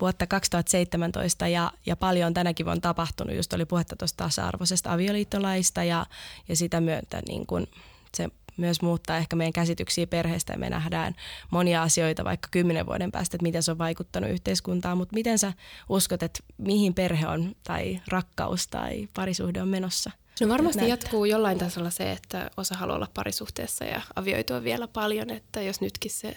vuotta 0.00 0.26
2017 0.26 1.48
ja, 1.48 1.72
ja 1.86 1.96
paljon 1.96 2.34
tänäkin 2.34 2.68
on 2.68 2.80
tapahtunut. 2.80 3.36
Just 3.36 3.52
oli 3.52 3.64
puhetta 3.64 3.96
tuosta 3.96 4.24
tasa-arvoisesta 4.24 4.92
avioliittolaista 4.92 5.84
ja, 5.84 6.06
ja 6.48 6.56
sitä 6.56 6.80
myötä 6.80 7.22
niin 7.28 7.46
kun 7.46 7.66
se 8.14 8.28
myös 8.60 8.82
muuttaa 8.82 9.16
ehkä 9.16 9.36
meidän 9.36 9.52
käsityksiä 9.52 10.06
perheestä 10.06 10.52
ja 10.52 10.58
me 10.58 10.70
nähdään 10.70 11.14
monia 11.50 11.82
asioita 11.82 12.24
vaikka 12.24 12.48
kymmenen 12.50 12.86
vuoden 12.86 13.12
päästä, 13.12 13.36
että 13.36 13.42
miten 13.42 13.62
se 13.62 13.70
on 13.70 13.78
vaikuttanut 13.78 14.30
yhteiskuntaan, 14.30 14.98
mutta 14.98 15.14
miten 15.14 15.38
sä 15.38 15.52
uskot, 15.88 16.22
että 16.22 16.40
mihin 16.58 16.94
perhe 16.94 17.26
on 17.26 17.54
tai 17.64 18.00
rakkaus 18.08 18.68
tai 18.68 19.08
parisuhde 19.14 19.62
on 19.62 19.68
menossa? 19.68 20.10
No 20.40 20.48
varmasti 20.48 20.88
jatkuu 20.88 21.24
jollain 21.24 21.58
tasolla 21.58 21.90
se, 21.90 22.12
että 22.12 22.50
osa 22.56 22.74
haluaa 22.74 22.96
olla 22.96 23.08
parisuhteessa 23.14 23.84
ja 23.84 24.00
avioitua 24.16 24.64
vielä 24.64 24.88
paljon, 24.88 25.30
että 25.30 25.62
jos 25.62 25.80
nytkin 25.80 26.10
se, 26.10 26.36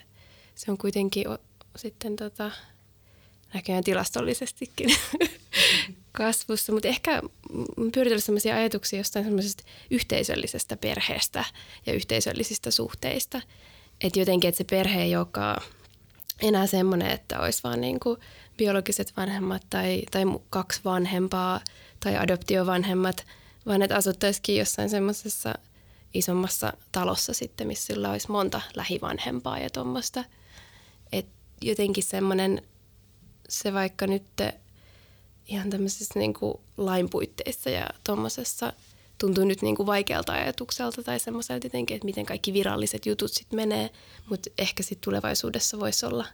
se 0.55 0.71
on 0.71 0.77
kuitenkin 0.77 1.27
o, 1.29 1.37
sitten 1.75 2.15
tota, 2.15 2.51
näköjään 3.53 3.83
tilastollisestikin 3.83 4.89
kasvussa, 6.11 6.73
mutta 6.73 6.87
ehkä 6.87 7.21
pyöritellyt 7.93 8.23
sellaisia 8.23 8.55
ajatuksia 8.55 8.99
jostain 8.99 9.25
semmoisesta 9.25 9.63
yhteisöllisestä 9.91 10.77
perheestä 10.77 11.45
ja 11.85 11.93
yhteisöllisistä 11.93 12.71
suhteista. 12.71 13.41
Että 14.01 14.19
jotenkin, 14.19 14.47
että 14.47 14.57
se 14.57 14.63
perhe 14.63 15.01
ei 15.01 15.15
olekaan 15.15 15.61
enää 16.41 16.67
semmoinen, 16.67 17.11
että 17.11 17.39
olisi 17.39 17.63
vaan 17.63 17.81
niin 17.81 17.99
kuin 17.99 18.19
biologiset 18.57 19.13
vanhemmat 19.17 19.61
tai, 19.69 20.01
tai 20.11 20.23
kaksi 20.49 20.81
vanhempaa 20.85 21.61
tai 21.99 22.17
adoptiovanhemmat, 22.17 23.25
vaan 23.65 23.81
että 23.81 23.95
asuttaisikin 23.95 24.57
jossain 24.57 24.89
semmoisessa 24.89 25.53
isommassa 26.13 26.73
talossa 26.91 27.33
sitten, 27.33 27.67
missä 27.67 27.85
sillä 27.85 28.11
olisi 28.11 28.31
monta 28.31 28.61
lähivanhempaa 28.75 29.59
ja 29.59 29.69
tuommoista. 29.69 30.23
Että 31.11 31.31
jotenkin 31.61 32.03
semmoinen, 32.03 32.61
se 33.49 33.73
vaikka 33.73 34.07
nyt 34.07 34.23
ihan 35.47 35.69
tämmöisissä 35.69 36.19
niin 36.19 36.33
kuin 36.33 36.57
lain 36.77 37.09
puitteissa 37.09 37.69
ja 37.69 37.89
tuommoisessa 38.03 38.73
tuntuu 39.17 39.45
nyt 39.45 39.61
niin 39.61 39.75
kuin 39.75 39.87
vaikealta 39.87 40.33
ajatukselta 40.33 41.03
tai 41.03 41.19
semmoiselta 41.19 41.65
jotenkin, 41.65 41.95
että 41.95 42.05
miten 42.05 42.25
kaikki 42.25 42.53
viralliset 42.53 43.05
jutut 43.05 43.31
sitten 43.31 43.57
menee, 43.57 43.89
mutta 44.29 44.49
ehkä 44.57 44.83
sitten 44.83 45.03
tulevaisuudessa 45.03 45.79
voisi 45.79 46.05
olla 46.05 46.25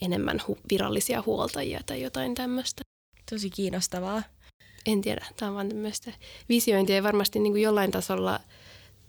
enemmän 0.00 0.42
hu- 0.48 0.58
virallisia 0.70 1.22
huoltajia 1.26 1.80
tai 1.86 2.02
jotain 2.02 2.34
tämmöistä. 2.34 2.82
Tosi 3.30 3.50
kiinnostavaa. 3.50 4.22
En 4.86 5.00
tiedä, 5.00 5.26
tämä 5.36 5.48
on 5.48 5.54
vaan 5.54 5.68
tämmöistä 5.68 6.12
visiointia 6.48 6.96
ja 6.96 7.02
varmasti 7.02 7.38
niin 7.38 7.52
kuin 7.52 7.62
jollain 7.62 7.90
tasolla 7.90 8.40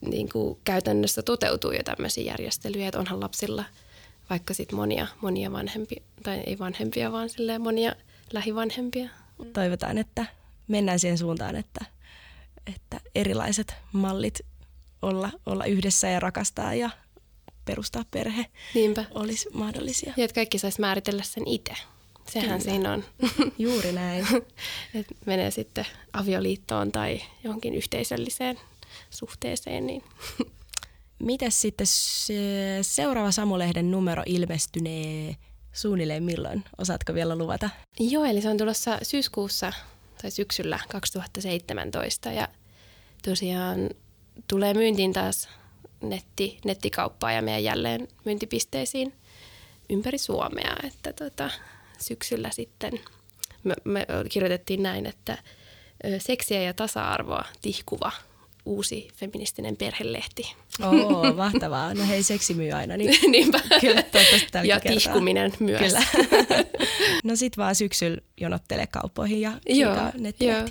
niin 0.01 0.29
kuin 0.29 0.59
käytännössä 0.63 1.21
toteutuu 1.21 1.71
jo 1.71 1.83
tämmöisiä 1.83 2.23
järjestelyjä, 2.23 2.87
että 2.87 2.99
onhan 2.99 3.19
lapsilla 3.19 3.65
vaikka 4.29 4.53
sitten 4.53 4.75
monia, 4.75 5.07
monia 5.21 5.51
vanhempia, 5.51 6.03
tai 6.23 6.43
ei 6.45 6.59
vanhempia, 6.59 7.11
vaan 7.11 7.29
monia 7.59 7.95
lähivanhempia. 8.33 9.09
Toivotaan, 9.53 9.97
että 9.97 10.25
mennään 10.67 10.99
siihen 10.99 11.17
suuntaan, 11.17 11.55
että, 11.55 11.85
että 12.67 12.99
erilaiset 13.15 13.73
mallit 13.91 14.39
olla, 15.01 15.29
olla 15.45 15.65
yhdessä 15.65 16.09
ja 16.09 16.19
rakastaa 16.19 16.73
ja 16.73 16.89
perustaa 17.65 18.05
perhe 18.11 18.45
Niinpä. 18.73 19.05
olisi 19.15 19.49
mahdollisia. 19.53 20.13
Ja 20.17 20.23
että 20.25 20.35
kaikki 20.35 20.57
saisi 20.57 20.81
määritellä 20.81 21.23
sen 21.23 21.47
itse. 21.47 21.73
Sehän 22.29 22.59
Kyllä. 22.59 22.71
siinä 22.71 22.93
on. 22.93 23.03
Juuri 23.57 23.91
näin. 23.91 24.27
että 24.95 25.15
menee 25.25 25.51
sitten 25.51 25.85
avioliittoon 26.13 26.91
tai 26.91 27.21
johonkin 27.43 27.75
yhteisölliseen 27.75 28.59
suhteeseen. 29.09 29.87
Niin. 29.87 30.03
Mitäs 31.19 31.61
sitten 31.61 31.87
se 31.87 32.33
seuraava 32.81 33.31
Samulehden 33.31 33.91
numero 33.91 34.23
ilmestynee 34.25 35.35
suunnilleen 35.73 36.23
milloin? 36.23 36.63
Osaatko 36.77 37.13
vielä 37.13 37.35
luvata? 37.35 37.69
Joo, 37.99 38.25
eli 38.25 38.41
se 38.41 38.49
on 38.49 38.57
tulossa 38.57 38.99
syyskuussa 39.03 39.73
tai 40.21 40.31
syksyllä 40.31 40.79
2017 40.89 42.31
ja 42.31 42.47
tosiaan 43.23 43.89
tulee 44.47 44.73
myyntiin 44.73 45.13
taas 45.13 45.49
netti, 46.01 46.59
nettikauppaa 46.65 47.31
ja 47.31 47.41
meidän 47.41 47.63
jälleen 47.63 48.07
myyntipisteisiin 48.25 49.13
ympäri 49.89 50.17
Suomea, 50.17 50.75
että 50.83 51.13
tota, 51.13 51.49
syksyllä 51.99 52.49
sitten 52.51 52.99
me, 53.63 53.75
me 53.83 54.07
kirjoitettiin 54.29 54.83
näin, 54.83 55.05
että 55.05 55.37
seksiä 56.17 56.61
ja 56.61 56.73
tasa-arvoa 56.73 57.45
tihkuva 57.61 58.11
uusi 58.65 59.07
feministinen 59.15 59.77
perhelehti. 59.77 60.55
Oo, 60.83 61.33
mahtavaa. 61.33 61.93
No 61.93 62.05
hei, 62.07 62.23
seksi 62.23 62.53
myy 62.53 62.71
aina. 62.71 62.97
Niin 62.97 63.15
Niinpä. 63.31 63.59
Kyllä, 63.81 64.03
toivottavasti 64.03 64.67
Ja 64.67 64.79
kertaa. 64.79 64.99
tihkuminen 64.99 65.53
myös. 65.59 65.79
Kyllä. 65.81 66.03
no 67.23 67.35
sit 67.35 67.57
vaan 67.57 67.75
syksyllä 67.75 68.17
jonottele 68.41 68.87
kauppoihin 68.87 69.41
ja 69.41 69.51
joo, 69.69 69.95
joo. 70.39 70.67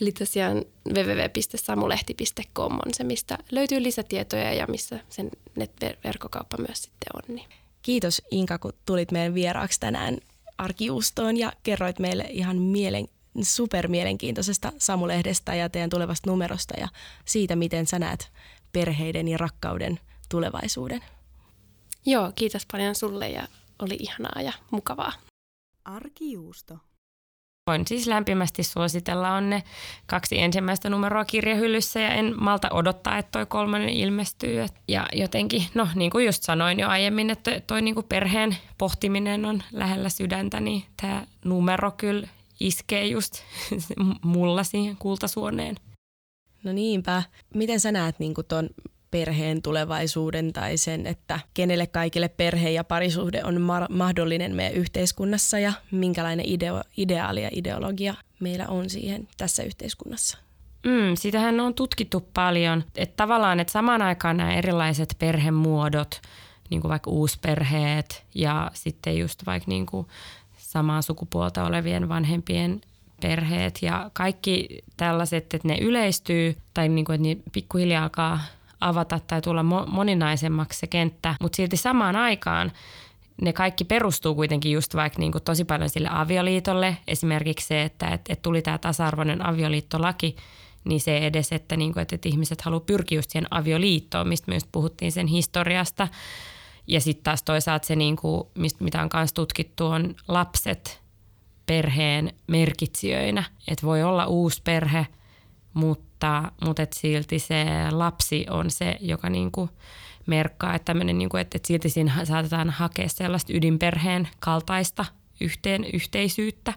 Eli 0.00 0.12
tosiaan 0.12 0.64
www.samulehti.com 0.88 2.72
on 2.72 2.94
se, 2.94 3.04
mistä 3.04 3.38
löytyy 3.50 3.82
lisätietoja 3.82 4.54
ja 4.54 4.66
missä 4.66 5.00
sen 5.08 5.30
net-verkkokauppa 5.56 6.56
myös 6.56 6.82
sitten 6.82 7.10
on. 7.14 7.36
Niin. 7.36 7.48
Kiitos 7.82 8.22
Inka, 8.30 8.58
kun 8.58 8.72
tulit 8.86 9.12
meidän 9.12 9.34
vieraaksi 9.34 9.80
tänään 9.80 10.18
arkiustoon 10.58 11.36
ja 11.36 11.52
kerroit 11.62 11.98
meille 11.98 12.26
ihan 12.30 12.58
mielen, 12.58 13.08
super 13.42 13.88
mielenkiintoisesta 13.88 14.72
Samulehdestä 14.78 15.54
ja 15.54 15.68
teidän 15.68 15.90
tulevasta 15.90 16.30
numerosta 16.30 16.74
ja 16.80 16.88
siitä, 17.24 17.56
miten 17.56 17.86
sä 17.86 17.98
näet 17.98 18.32
perheiden 18.72 19.28
ja 19.28 19.38
rakkauden 19.38 20.00
tulevaisuuden. 20.28 21.04
Joo, 22.06 22.32
kiitos 22.34 22.66
paljon 22.72 22.94
sulle 22.94 23.30
ja 23.30 23.48
oli 23.78 23.96
ihanaa 24.00 24.42
ja 24.42 24.52
mukavaa. 24.70 25.12
Arkijuusto. 25.84 26.78
Voin 27.66 27.86
siis 27.86 28.06
lämpimästi 28.06 28.62
suositella, 28.62 29.34
on 29.34 29.50
ne 29.50 29.62
kaksi 30.06 30.38
ensimmäistä 30.38 30.90
numeroa 30.90 31.24
kirjahyllyssä 31.24 32.00
ja 32.00 32.14
en 32.14 32.34
malta 32.40 32.68
odottaa, 32.70 33.18
että 33.18 33.30
toi 33.32 33.46
kolmannen 33.46 33.88
ilmestyy. 33.88 34.66
Ja 34.88 35.06
jotenkin, 35.12 35.64
no 35.74 35.88
niin 35.94 36.10
kuin 36.10 36.26
just 36.26 36.42
sanoin 36.42 36.80
jo 36.80 36.88
aiemmin, 36.88 37.30
että 37.30 37.60
toi 37.66 37.82
niin 37.82 37.94
kuin 37.94 38.06
perheen 38.08 38.56
pohtiminen 38.78 39.44
on 39.44 39.62
lähellä 39.72 40.08
sydäntä, 40.08 40.60
niin 40.60 40.84
tämä 41.00 41.26
numero 41.44 41.90
kyllä 41.90 42.28
iskee 42.66 43.06
just 43.06 43.34
mulla 44.24 44.64
siihen 44.64 44.96
kultasuoneen. 44.96 45.76
No 46.64 46.72
niinpä. 46.72 47.22
Miten 47.54 47.80
sä 47.80 47.92
näet 47.92 48.18
niin 48.18 48.34
tuon 48.48 48.70
perheen 49.10 49.62
tulevaisuuden 49.62 50.52
tai 50.52 50.76
sen, 50.76 51.06
että 51.06 51.40
kenelle 51.54 51.86
kaikille 51.86 52.28
perhe 52.28 52.70
ja 52.70 52.84
parisuhde 52.84 53.44
on 53.44 53.60
ma- 53.60 53.88
mahdollinen 53.90 54.54
meidän 54.54 54.74
yhteiskunnassa 54.74 55.58
ja 55.58 55.72
minkälainen 55.90 56.46
ideo- 56.46 56.84
ideaali 56.96 57.42
ja 57.42 57.48
ideologia 57.52 58.14
meillä 58.40 58.66
on 58.68 58.90
siihen 58.90 59.28
tässä 59.36 59.62
yhteiskunnassa? 59.62 60.38
Mm, 60.86 61.14
sitähän 61.14 61.60
on 61.60 61.74
tutkittu 61.74 62.28
paljon, 62.34 62.84
että 62.96 63.16
tavallaan, 63.16 63.60
että 63.60 63.72
samaan 63.72 64.02
aikaan 64.02 64.36
nämä 64.36 64.54
erilaiset 64.54 65.16
perhemuodot, 65.18 66.20
niin 66.70 66.80
kuin 66.80 66.90
vaikka 66.90 67.10
uusperheet 67.10 68.24
ja 68.34 68.70
sitten 68.74 69.18
just 69.18 69.46
vaikka 69.46 69.68
niin 69.68 69.86
kuin 69.86 70.06
samaa 70.72 71.02
sukupuolta 71.02 71.64
olevien 71.64 72.08
vanhempien 72.08 72.80
perheet 73.22 73.78
ja 73.82 74.10
kaikki 74.12 74.68
tällaiset, 74.96 75.54
että 75.54 75.68
ne 75.68 75.78
yleistyy 75.78 76.56
tai 76.74 76.88
niin 76.88 77.04
kuin, 77.04 77.14
että 77.14 77.28
ne 77.28 77.50
pikkuhiljaa 77.52 78.02
alkaa 78.02 78.40
avata 78.80 79.20
tai 79.26 79.42
tulla 79.42 79.62
moninaisemmaksi 79.86 80.78
se 80.78 80.86
kenttä, 80.86 81.34
mutta 81.40 81.56
silti 81.56 81.76
samaan 81.76 82.16
aikaan 82.16 82.72
ne 83.42 83.52
kaikki 83.52 83.84
perustuu 83.84 84.34
kuitenkin 84.34 84.72
just 84.72 84.94
vaikka 84.94 85.18
niin 85.18 85.32
kuin 85.32 85.44
tosi 85.44 85.64
paljon 85.64 85.90
sille 85.90 86.08
avioliitolle. 86.10 86.96
Esimerkiksi 87.08 87.66
se, 87.66 87.82
että, 87.82 88.06
että, 88.06 88.32
että 88.32 88.42
tuli 88.42 88.62
tämä 88.62 88.78
tasa-arvoinen 88.78 89.46
avioliittolaki, 89.46 90.36
niin 90.84 91.00
se 91.00 91.18
edes, 91.18 91.52
että, 91.52 91.76
niin 91.76 91.92
kuin, 91.92 92.02
että, 92.02 92.14
että 92.14 92.28
ihmiset 92.28 92.60
haluaa 92.60 92.80
pyrkiä 92.80 93.18
just 93.18 93.30
siihen 93.30 93.46
avioliittoon, 93.50 94.28
mistä 94.28 94.50
myös 94.50 94.64
puhuttiin 94.72 95.12
sen 95.12 95.26
historiasta. 95.26 96.08
Ja 96.86 97.00
sitten 97.00 97.24
taas 97.24 97.42
toisaalta 97.42 97.86
se, 97.86 97.96
niin 97.96 98.16
kuin, 98.16 98.42
mitä 98.80 99.02
on 99.02 99.08
myös 99.14 99.32
tutkittu, 99.32 99.86
on 99.86 100.14
lapset 100.28 101.02
perheen 101.66 102.32
merkitsijöinä. 102.46 103.44
Että 103.68 103.86
voi 103.86 104.02
olla 104.02 104.26
uusi 104.26 104.62
perhe, 104.64 105.06
mutta, 105.74 106.52
mutta 106.64 106.82
et 106.82 106.92
silti 106.92 107.38
se 107.38 107.64
lapsi 107.90 108.46
on 108.50 108.70
se, 108.70 108.96
joka 109.00 109.30
niinku 109.30 109.68
merkkaa, 110.26 110.74
että, 110.74 110.94
niinku, 110.94 111.36
että, 111.36 111.56
että 111.56 111.66
silti 111.66 111.88
siinä 111.88 112.24
saatetaan 112.24 112.70
hakea 112.70 113.08
sellaista 113.08 113.52
ydinperheen 113.52 114.28
kaltaista 114.40 115.04
yhteen 115.40 115.84
yhteisyyttä, 115.92 116.72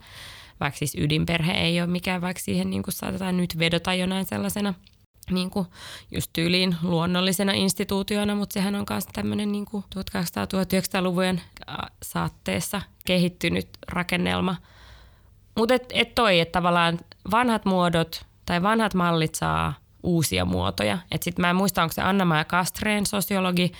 vaikka 0.59 0.77
siis 0.77 0.95
ydinperhe 0.95 1.51
ei 1.51 1.81
ole 1.81 1.89
mikään, 1.89 2.21
vaikka 2.21 2.43
siihen 2.43 2.69
niinku 2.69 2.91
saatetaan 2.91 3.37
nyt 3.37 3.59
vedota 3.59 3.93
jonain 3.93 4.25
sellaisena 4.25 4.73
niin 5.31 5.49
kuin 5.49 5.67
just 6.11 6.29
tyyliin 6.33 6.75
luonnollisena 6.81 7.51
instituutiona, 7.51 8.35
mutta 8.35 8.53
sehän 8.53 8.75
on 8.75 8.85
myös 8.89 9.07
tämmöinen 9.13 9.51
niin 9.51 9.65
1800-1900-luvujen 9.65 11.41
saatteessa 12.03 12.81
kehittynyt 13.05 13.67
rakennelma. 13.87 14.55
Mutta 15.57 15.73
et, 15.73 15.85
et 15.93 16.15
toi, 16.15 16.39
että 16.39 16.51
tavallaan 16.51 16.99
vanhat 17.31 17.65
muodot 17.65 18.25
tai 18.45 18.63
vanhat 18.63 18.93
mallit 18.93 19.35
saa 19.35 19.73
uusia 20.05 20.45
muotoja. 20.45 20.97
Sitten 21.21 21.43
mä 21.43 21.49
en 21.49 21.55
muista, 21.55 21.83
onko 21.83 21.93
se 21.93 22.01
Anna-Maja 22.01 22.45
Kastreen 22.45 23.05
sosiologi, 23.05 23.71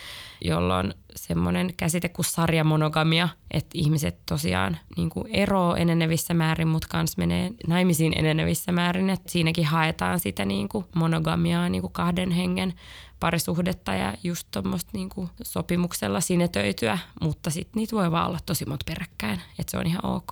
jolla 0.42 0.78
on 0.78 0.94
semmoinen 1.16 1.74
käsite 1.78 2.10
kuin 2.10 2.26
sarjamonogamia, 2.26 3.30
että 3.52 3.70
ihmiset 3.74 4.18
tosiaan 4.26 4.78
niin 4.98 5.10
kuin 5.10 5.28
eroo 5.28 5.76
enenevissä 5.76 6.34
määrin, 6.34 6.68
mutta 6.68 6.88
kans 6.92 7.18
menee 7.18 7.52
naimisiin 7.68 8.14
enenevissä 8.20 8.72
määrin. 8.72 9.10
Et 9.10 9.30
siinäkin 9.30 9.66
haetaan 9.66 10.20
sitä 10.20 10.46
niin 10.46 10.70
kuin 10.70 10.86
monogamiaa, 10.96 11.70
niin 11.70 11.82
kuin 11.82 11.94
kahden 11.94 12.32
hengen 12.32 12.74
parisuhdetta 13.20 13.94
ja 13.94 14.14
just 14.24 14.48
tuommoista 14.52 14.90
niin 14.94 15.10
kuin 15.10 15.30
sopimuksella 15.44 16.22
sinetöityä, 16.22 16.98
mutta 17.22 17.50
sitten 17.50 17.80
niitä 17.80 17.96
voi 17.96 18.12
vaan 18.12 18.28
olla 18.28 18.40
tosi 18.46 18.66
monta 18.66 18.86
peräkkäin, 18.88 19.42
että 19.60 19.72
se 19.72 19.78
on 19.78 19.88
ihan 19.88 20.06
ok. 20.06 20.32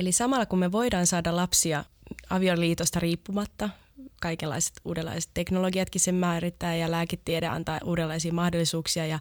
Eli 0.00 0.12
samalla 0.12 0.46
kun 0.46 0.58
me 0.58 0.72
voidaan 0.72 1.06
saada 1.06 1.36
lapsia 1.36 1.84
avioliitosta 2.30 3.00
riippumatta, 3.00 3.68
kaikenlaiset 4.22 4.72
uudenlaiset 4.84 5.30
teknologiatkin 5.34 6.00
sen 6.00 6.14
määrittää 6.14 6.76
ja 6.76 6.90
lääketiede 6.90 7.46
antaa 7.46 7.80
uudenlaisia 7.84 8.32
mahdollisuuksia 8.32 9.06
ja 9.06 9.18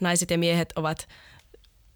naiset 0.00 0.30
ja 0.30 0.38
miehet 0.38 0.72
ovat 0.76 1.08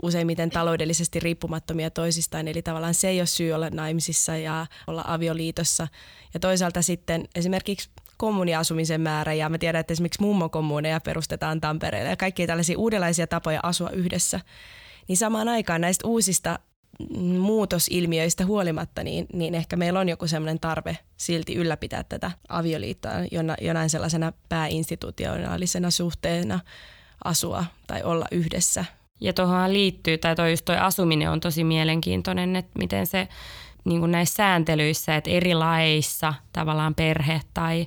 useimmiten 0.03 0.51
taloudellisesti 0.51 1.21
riippumattomia 1.21 1.91
toisistaan, 1.91 2.49
eli 2.49 2.63
tavallaan 2.63 2.95
se 2.95 3.09
ei 3.09 3.21
ole 3.21 3.27
syy 3.27 3.53
olla 3.53 3.71
naimisissa 3.71 4.37
ja 4.37 4.67
olla 4.87 5.05
avioliitossa. 5.07 5.89
Ja 6.35 6.41
toisaalta 6.41 6.83
sitten 6.83 7.29
esimerkiksi 7.35 7.91
kommuniasumisen 8.17 9.01
määrä 9.01 9.33
ja 9.33 9.49
mä 9.49 9.59
tiedän, 9.59 9.81
että 9.81 9.93
esimerkiksi 9.93 10.23
mummokommuuneja 10.23 11.01
perustetaan 11.01 11.61
Tampereelle 11.61 12.11
ja 12.11 12.17
kaikkia 12.17 12.47
tällaisia 12.47 12.79
uudenlaisia 12.79 13.27
tapoja 13.27 13.61
asua 13.63 13.91
yhdessä. 13.91 14.41
Niin 15.09 15.17
samaan 15.17 15.49
aikaan 15.49 15.81
näistä 15.81 16.09
uusista 16.09 16.59
muutosilmiöistä 17.39 18.47
huolimatta, 18.47 19.05
niin, 19.05 19.27
niin 19.33 19.55
ehkä 19.55 19.77
meillä 19.77 20.01
on 20.01 20.09
joku 20.09 20.27
sellainen 20.27 20.61
tarve 20.61 20.99
silti 21.17 21.55
ylläpitää 21.55 22.05
tätä 22.05 22.31
avioliittoa 22.49 23.13
jonain 23.61 23.91
sellaisena 23.91 24.33
pääinstitutionaalisena 24.49 25.91
suhteena 25.91 26.61
asua 27.25 27.65
tai 27.87 28.03
olla 28.03 28.27
yhdessä. 28.31 28.85
Ja 29.21 29.33
tuohon 29.33 29.73
liittyy, 29.73 30.19
tai 30.19 30.37
toi 30.37 30.51
just 30.51 30.65
toi 30.65 30.79
asuminen 30.79 31.31
on 31.31 31.41
tosi 31.41 31.65
mielenkiintoinen, 31.65 32.57
että 32.57 32.79
miten 32.79 33.07
se 33.07 33.29
niin 33.85 34.01
kuin 34.01 34.13
näissä 34.13 34.35
sääntelyissä, 34.35 35.17
että 35.17 35.31
eri 35.31 35.55
laeissa 35.55 36.35
tavallaan 36.53 36.95
perhe 36.95 37.41
tai 37.55 37.87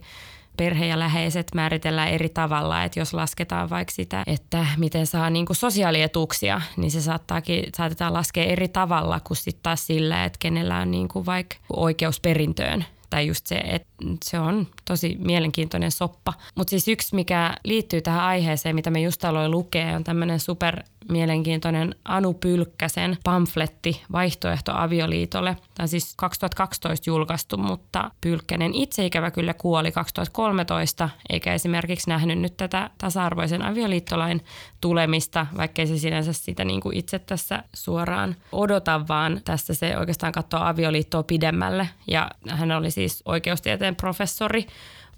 perhe 0.58 0.86
ja 0.86 1.00
läheiset 1.00 1.48
määritellään 1.56 2.10
eri 2.10 2.30
tavalla. 2.30 2.84
Että 2.84 3.00
jos 3.00 3.14
lasketaan 3.14 3.70
vaikka 3.70 3.92
sitä, 3.92 4.24
että 4.28 4.66
miten 4.78 5.08
saa 5.08 5.30
niin 5.30 5.46
kuin 5.46 5.58
sosiaalietuuksia, 5.58 6.62
niin 6.78 6.92
se 6.92 7.02
saattaakin, 7.02 7.64
saatetaan 7.78 8.14
laskea 8.14 8.44
eri 8.44 8.68
tavalla 8.68 9.20
kuin 9.20 9.38
sitten 9.38 9.64
taas 9.64 9.88
sillä, 9.88 10.26
että 10.26 10.38
kenellä 10.42 10.78
on 10.78 10.92
niin 10.92 11.08
kuin 11.08 11.26
vaikka 11.26 11.56
oikeus 11.74 12.20
perintöön 12.20 12.86
tai 13.10 13.28
just 13.28 13.48
se, 13.48 13.56
että 13.56 13.88
se 14.24 14.40
on 14.40 14.68
tosi 14.86 15.18
mielenkiintoinen 15.20 15.92
soppa. 15.92 16.34
Mutta 16.56 16.70
siis 16.70 16.88
yksi, 16.88 17.16
mikä 17.16 17.54
liittyy 17.64 18.02
tähän 18.02 18.24
aiheeseen, 18.24 18.76
mitä 18.76 18.90
me 18.90 19.02
just 19.02 19.26
aloin 19.26 19.52
lukea, 19.52 19.96
on 19.96 20.04
tämmöinen 20.04 20.40
super 20.40 20.84
mielenkiintoinen 21.12 21.96
Anu 22.06 22.34
Pylkkäsen 22.34 23.18
pamfletti 23.24 24.02
Vaihtoehto 24.12 24.72
avioliitolle. 24.76 25.54
Tämä 25.54 25.84
on 25.84 25.88
siis 25.88 26.14
2012 26.18 27.10
julkaistu, 27.10 27.58
mutta 27.58 28.12
Pylkkänen 28.22 28.76
itse 28.76 29.06
ikävä 29.06 29.32
kyllä 29.32 29.54
kuoli 29.54 29.92
2013, 29.92 31.10
eikä 31.30 31.54
esimerkiksi 31.54 32.10
nähnyt 32.10 32.40
nyt 32.40 32.58
tätä 32.58 32.90
tasa-arvoisen 32.98 33.62
avioliittolain 33.62 34.44
tulemista, 34.82 35.48
vaikkei 35.58 35.88
se 35.88 35.98
sinänsä 35.98 36.34
sitä 36.34 36.66
niin 36.66 36.82
kuin 36.82 36.98
itse 36.98 37.20
tässä 37.20 37.64
suoraan 37.74 38.36
odota, 38.52 39.08
vaan 39.08 39.42
tässä 39.46 39.74
se 39.74 39.98
oikeastaan 39.98 40.34
katsoo 40.34 40.60
avioliittoa 40.60 41.24
pidemmälle. 41.24 41.90
Ja 42.08 42.32
hän 42.50 42.72
oli 42.72 42.92
siis 42.98 43.22
oikeustieteen 43.26 43.96
professori 43.96 44.68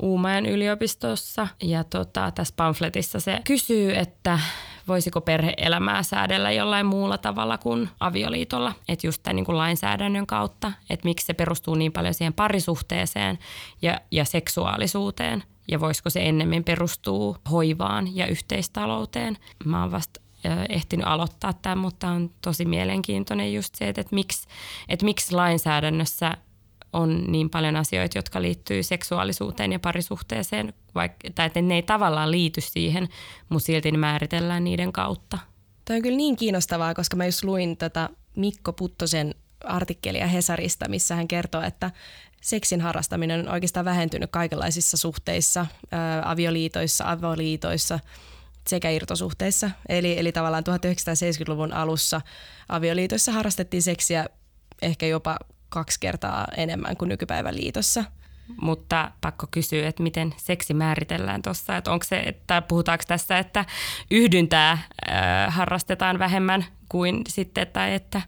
Uumajan 0.01 0.45
yliopistossa. 0.45 1.47
Ja 1.61 1.83
tota, 1.83 2.31
tässä 2.31 2.53
pamfletissa 2.57 3.19
se 3.19 3.39
kysyy, 3.43 3.95
että 3.95 4.39
voisiko 4.87 5.21
perheelämää 5.21 6.03
säädellä 6.03 6.51
jollain 6.51 6.85
muulla 6.85 7.17
tavalla 7.17 7.57
kuin 7.57 7.89
avioliitolla. 7.99 8.73
Että 8.87 9.07
just 9.07 9.23
tämän 9.23 9.35
niin 9.35 9.45
kuin 9.45 9.57
lainsäädännön 9.57 10.27
kautta, 10.27 10.71
että 10.89 11.05
miksi 11.05 11.25
se 11.25 11.33
perustuu 11.33 11.75
niin 11.75 11.91
paljon 11.91 12.13
siihen 12.13 12.33
parisuhteeseen 12.33 13.39
ja, 13.81 14.01
ja 14.11 14.25
seksuaalisuuteen. 14.25 15.43
Ja 15.67 15.79
voisiko 15.79 16.09
se 16.09 16.19
ennemmin 16.29 16.63
perustuu 16.63 17.37
hoivaan 17.51 18.15
ja 18.15 18.27
yhteistalouteen. 18.27 19.37
Mä 19.65 19.81
oon 19.81 19.91
vasta 19.91 20.19
ehtinyt 20.69 21.07
aloittaa 21.07 21.53
tämän, 21.53 21.77
mutta 21.77 22.07
on 22.07 22.31
tosi 22.41 22.65
mielenkiintoinen 22.65 23.53
just 23.53 23.75
se, 23.75 23.89
että, 23.89 24.01
että, 24.01 24.15
miksi, 24.15 24.47
että 24.89 25.05
miksi 25.05 25.35
lainsäädännössä 25.35 26.37
on 26.93 27.23
niin 27.27 27.49
paljon 27.49 27.75
asioita, 27.75 28.17
jotka 28.17 28.41
liittyy 28.41 28.83
seksuaalisuuteen 28.83 29.71
ja 29.71 29.79
parisuhteeseen, 29.79 30.73
vaikka, 30.95 31.29
tai 31.35 31.45
että 31.45 31.61
ne 31.61 31.75
ei 31.75 31.83
tavallaan 31.83 32.31
liity 32.31 32.61
siihen, 32.61 33.09
mutta 33.49 33.65
silti 33.65 33.91
ne 33.91 33.97
määritellään 33.97 34.63
niiden 34.63 34.91
kautta. 34.91 35.37
Tämä 35.85 35.95
on 35.95 36.01
kyllä 36.01 36.17
niin 36.17 36.35
kiinnostavaa, 36.35 36.93
koska 36.93 37.17
mä 37.17 37.25
just 37.25 37.43
luin 37.43 37.77
tätä 37.77 38.09
Mikko 38.35 38.73
Puttosen 38.73 39.35
artikkelia 39.63 40.27
Hesarista, 40.27 40.89
missä 40.89 41.15
hän 41.15 41.27
kertoo, 41.27 41.61
että 41.61 41.91
seksin 42.41 42.81
harrastaminen 42.81 43.39
on 43.39 43.53
oikeastaan 43.53 43.85
vähentynyt 43.85 44.31
kaikenlaisissa 44.31 44.97
suhteissa, 44.97 45.65
ää, 45.91 46.21
avioliitoissa, 46.31 47.11
avoliitoissa 47.11 47.99
sekä 48.67 48.89
irtosuhteissa. 48.89 49.71
Eli, 49.89 50.19
eli 50.19 50.31
tavallaan 50.31 50.63
1970-luvun 50.63 51.73
alussa 51.73 52.21
avioliitossa 52.69 53.31
harrastettiin 53.31 53.83
seksiä 53.83 54.25
ehkä 54.81 55.05
jopa 55.05 55.37
kaksi 55.69 55.99
kertaa 55.99 56.47
enemmän 56.57 56.97
kuin 56.97 57.09
nykypäivän 57.09 57.55
liitossa. 57.55 58.03
Mutta 58.61 59.11
pakko 59.21 59.47
kysyä, 59.51 59.87
että 59.87 60.03
miten 60.03 60.33
seksi 60.37 60.73
määritellään 60.73 61.41
tuossa, 61.41 61.77
että 61.77 61.91
onko 61.91 62.05
se, 62.05 62.19
että 62.19 62.61
puhutaanko 62.61 63.03
tässä, 63.07 63.39
että 63.39 63.65
yhdyntää 64.11 64.71
äh, 64.71 65.53
harrastetaan 65.55 66.19
vähemmän 66.19 66.65
kuin 66.89 67.21
sitten, 67.27 67.67
tai 67.67 67.93
että 67.93 68.21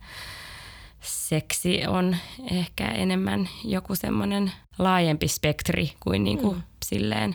seksi 1.01 1.87
on 1.87 2.15
ehkä 2.51 2.87
enemmän 2.87 3.49
joku 3.65 3.95
semmoinen 3.95 4.51
laajempi 4.79 5.27
spektri 5.27 5.91
kuin 5.99 6.23
niinku 6.23 6.53
mm. 6.53 6.61
silleen 6.85 7.33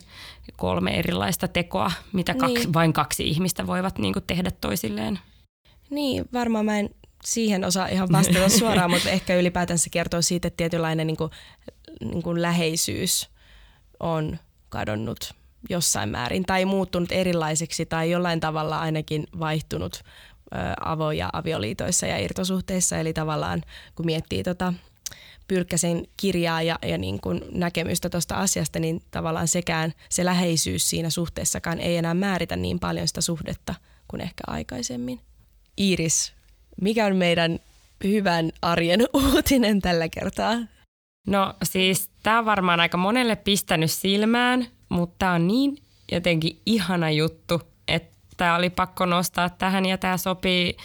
kolme 0.57 0.91
erilaista 0.91 1.49
tekoa, 1.49 1.93
mitä 2.13 2.35
kaksi, 2.35 2.55
Niin. 2.55 2.75
vain 2.75 2.93
kaksi 2.93 3.29
ihmistä 3.29 3.67
voivat 3.67 3.99
niinku 3.99 4.21
tehdä 4.21 4.51
toisilleen. 4.51 5.19
Niin, 5.91 6.25
varmaan 6.33 6.65
mä 6.65 6.79
en 6.79 6.91
siihen 7.27 7.65
osaa 7.65 7.89
ihan 7.89 8.09
vastata 8.13 8.49
suoraan, 8.49 8.91
mutta 8.91 9.11
ehkä 9.11 9.35
ylipäätänsä 9.37 9.91
kertoo 9.91 10.23
siitä, 10.23 10.49
että 10.49 10.57
tietynlainen 10.57 11.07
niin 11.07 11.17
kuin, 11.17 11.31
niin 12.01 12.23
kuin 12.23 12.43
läheisyys 12.43 13.31
on 14.01 14.39
kadonnut 14.69 15.35
jossain 15.71 16.09
määrin 16.09 16.45
tai 16.45 16.65
muuttunut 16.65 17.13
erilaiseksi 17.13 17.87
tai 17.87 18.11
jollain 18.11 18.41
tavalla 18.41 18.81
ainakin 18.81 19.27
vaihtunut 19.39 19.95
ö, 19.97 20.57
avo- 20.81 21.13
ja 21.17 21.31
avioliitoissa 21.33 22.07
ja 22.07 22.19
irtosuhteissa. 22.19 22.99
Eli 22.99 23.13
tavallaan 23.13 23.63
kun 23.95 24.07
miettii 24.07 24.43
tota 24.43 24.75
Pylkkäsen 25.49 26.07
kirjaa 26.17 26.63
ja, 26.63 26.79
ja 26.83 26.99
niin 26.99 27.21
kuin 27.21 27.45
näkemystä 27.53 28.11
tuosta 28.11 28.35
asiasta, 28.35 28.79
niin 28.79 29.03
tavallaan 29.11 29.49
sekään 29.49 29.93
se 30.09 30.25
läheisyys 30.25 30.91
siinä 30.91 31.11
suhteessakaan 31.11 31.81
ei 31.81 31.97
enää 31.97 32.15
määritä 32.15 32.57
niin 32.57 32.79
paljon 32.79 33.09
sitä 33.09 33.21
suhdetta 33.21 33.75
kuin 34.09 34.21
ehkä 34.21 34.45
aikaisemmin. 34.47 35.21
Iiris, 35.79 36.36
mikä 36.81 37.07
on 37.07 37.17
meidän 37.17 37.59
hyvän 38.05 38.51
arjen 38.63 39.01
uutinen 39.33 39.81
tällä 39.81 40.09
kertaa? 40.09 40.55
No 41.27 41.55
siis 41.63 42.11
tämä 42.23 42.39
on 42.39 42.45
varmaan 42.45 42.81
aika 42.81 42.97
monelle 42.97 43.37
pistänyt 43.37 43.91
silmään, 43.91 44.67
mutta 44.89 45.15
tämä 45.19 45.33
on 45.33 45.47
niin 45.47 45.79
jotenkin 46.13 46.61
ihana 46.67 47.11
juttu, 47.11 47.63
että 47.89 48.17
tämä 48.37 48.57
oli 48.57 48.71
pakko 48.71 49.07
nostaa 49.07 49.51
tähän 49.51 49.87
ja 49.87 49.99
tämä 49.99 50.17
sopii, 50.17 50.77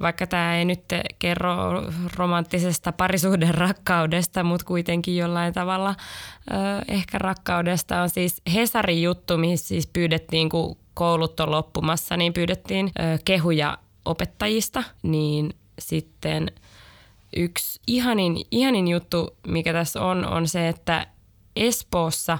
vaikka 0.00 0.26
tämä 0.26 0.56
ei 0.56 0.64
nyt 0.64 0.84
kerro 1.18 1.82
romanttisesta 2.16 2.92
parisuuden 2.92 3.54
rakkaudesta, 3.54 4.42
mutta 4.42 4.66
kuitenkin 4.66 5.16
jollain 5.16 5.54
tavalla 5.54 5.94
ö, 6.50 6.54
ehkä 6.88 7.18
rakkaudesta 7.18 8.02
on 8.02 8.10
siis 8.10 8.42
Hesarin 8.54 9.02
juttu, 9.02 9.38
mihin 9.38 9.58
siis 9.58 9.86
pyydettiin, 9.86 10.48
kun 10.48 10.76
koulut 10.94 11.40
on 11.40 11.50
loppumassa, 11.50 12.16
niin 12.16 12.32
pyydettiin 12.32 12.86
ö, 12.86 13.18
kehuja 13.24 13.78
opettajista, 14.04 14.84
niin 15.02 15.54
sitten 15.78 16.52
yksi 17.36 17.80
ihanin, 17.86 18.36
ihanin 18.50 18.88
juttu, 18.88 19.36
mikä 19.46 19.72
tässä 19.72 20.02
on, 20.02 20.26
on 20.26 20.48
se, 20.48 20.68
että 20.68 21.06
Espoossa 21.56 22.38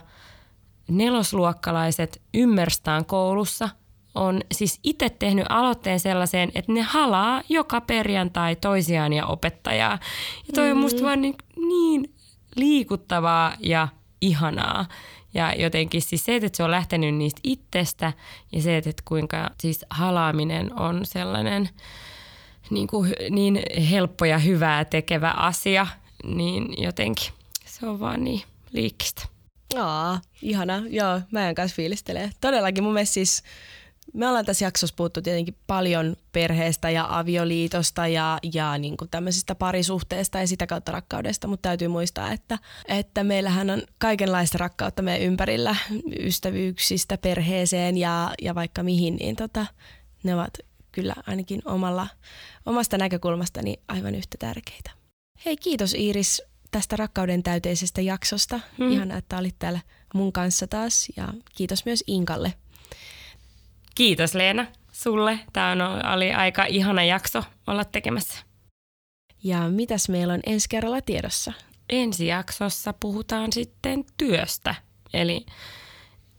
nelosluokkalaiset 0.88 2.22
Ymmerstaan 2.35 3.05
koulussa 3.05 3.68
on 4.14 4.40
siis 4.53 4.81
itse 4.85 5.11
tehnyt 5.11 5.46
aloitteen 5.48 6.01
sellaiseen, 6.01 6.53
että 6.55 6.72
ne 6.72 6.83
halaa 6.83 7.42
joka 7.48 7.81
perjantai 7.81 8.57
toisiaan 8.57 9.12
ja 9.12 9.27
opettajaa. 9.27 9.98
Ja 10.46 10.53
toi 10.55 10.70
on 10.70 10.77
musta 10.77 11.03
vaan 11.03 11.22
niin, 11.22 11.35
niin 11.57 12.14
liikuttavaa 12.57 13.55
ja 13.61 13.88
ihanaa. 14.20 14.87
Ja 15.35 15.55
jotenkin 15.55 16.03
siis 16.03 16.25
se, 16.25 16.37
että 16.37 16.57
se 16.57 16.62
on 16.62 16.71
lähtenyt 16.71 17.14
niistä 17.14 17.40
itsestä 17.45 18.12
ja 18.53 18.62
se, 18.62 18.77
että 18.77 19.03
kuinka 19.05 19.51
siis 19.61 19.85
halaaminen 19.90 20.81
on 20.81 21.07
sellainen 21.07 21.68
niin, 22.71 22.87
kuin, 22.87 23.12
niin 23.31 23.62
helppo 23.90 24.25
ja 24.25 24.38
hyvää 24.38 24.85
tekevä 24.85 25.31
asia, 25.31 25.87
niin 26.25 26.83
jotenkin 26.83 27.33
se 27.66 27.87
on 27.87 28.01
vaan 28.01 28.25
niin 28.25 28.42
liikkistä. 28.73 29.23
Aa, 29.77 30.21
ihana. 30.42 30.83
Joo, 30.90 31.21
mä 31.31 31.49
en 31.49 31.55
kanssa 31.55 31.77
fiilistele. 31.77 32.31
Todellakin 32.40 32.85
mun 32.85 32.92
mielestä 32.92 33.14
siis 33.14 33.42
me 34.12 34.29
ollaan 34.29 34.45
tässä 34.45 34.65
jaksossa 34.65 34.95
puhuttu 34.97 35.23
tietenkin 35.23 35.57
paljon 35.67 36.17
perheestä 36.33 36.91
ja 36.91 37.07
avioliitosta 37.19 38.07
ja, 38.07 38.38
ja 38.55 38.79
niin 38.79 38.97
kuin 38.97 39.11
tämmöisestä 39.11 39.55
parisuhteesta 39.55 40.38
ja 40.38 40.47
sitä 40.47 40.67
kautta 40.67 40.93
rakkaudesta, 40.93 41.49
mutta 41.49 41.69
täytyy 41.69 41.88
muistaa, 41.88 42.33
että, 42.33 42.59
että 42.88 43.25
meillähän 43.25 43.71
on 43.71 43.83
kaikenlaista 43.99 44.59
rakkautta 44.59 45.03
meidän 45.03 45.27
ympärillä, 45.27 45.77
ystävyyksistä 46.21 47.19
perheeseen 47.19 47.97
ja, 47.97 48.35
ja 48.43 48.55
vaikka 48.55 48.83
mihin, 48.83 49.17
niin 49.17 49.37
tota, 49.37 49.67
ne 50.23 50.35
ovat 50.35 50.59
kyllä 50.93 51.15
ainakin 51.27 51.62
omalla, 51.65 52.07
omasta 52.67 52.99
näkökulmastani 52.99 53.81
aivan 53.88 54.15
yhtä 54.15 54.37
tärkeitä. 54.38 54.91
Hei, 55.45 55.57
kiitos 55.57 55.95
Iiris 55.95 56.43
tästä 56.71 56.97
rakkauden 56.97 57.43
täyteisestä 57.43 58.01
jaksosta. 58.01 58.61
Mm. 58.79 58.85
Mm. 58.85 58.93
Ihana, 58.93 59.17
että 59.17 59.38
olit 59.38 59.59
täällä 59.59 59.81
mun 60.15 60.33
kanssa 60.33 60.67
taas 60.67 61.09
ja 61.17 61.35
kiitos 61.57 61.85
myös 61.85 62.05
Inkalle. 62.07 62.55
Kiitos 63.95 64.35
Leena 64.35 64.67
sulle. 64.93 65.39
Tämä 65.53 65.71
on, 65.71 66.07
oli 66.15 66.33
aika 66.33 66.65
ihana 66.65 67.05
jakso 67.05 67.45
olla 67.67 67.85
tekemässä. 67.85 68.39
Ja 69.45 69.69
mitäs 69.69 70.09
meillä 70.09 70.35
on 70.35 70.41
ensi 70.47 70.69
kerralla 70.69 71.01
tiedossa? 71.01 71.53
Ensi 71.89 72.27
jaksossa 72.27 72.93
puhutaan 72.93 73.53
sitten 73.53 74.05
työstä. 74.17 74.75
Eli 75.15 75.47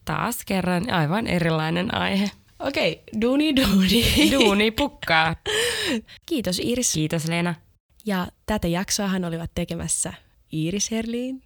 taas 0.05 0.45
kerran 0.45 0.91
aivan 0.91 1.27
erilainen 1.27 1.95
aihe. 1.95 2.31
Okei, 2.59 3.03
duuni 3.21 3.55
duuni. 3.55 4.31
Duuni 4.31 4.71
pukkaa. 4.71 5.35
Kiitos 6.25 6.59
Iiris. 6.59 6.93
Kiitos 6.93 7.27
Leena. 7.27 7.55
Ja 8.05 8.27
tätä 8.45 8.67
jaksoahan 8.67 9.25
olivat 9.25 9.51
tekemässä 9.55 10.13
Iiris 10.53 10.91
Herliin, 10.91 11.41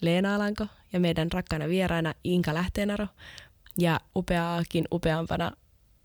Leena 0.00 0.34
Alanko 0.34 0.66
ja 0.92 1.00
meidän 1.00 1.32
rakkaana 1.32 1.68
vieraana 1.68 2.14
Inka 2.24 2.54
Lähteenaro 2.54 3.06
ja 3.78 4.00
upeaakin 4.16 4.84
upeampana 4.92 5.52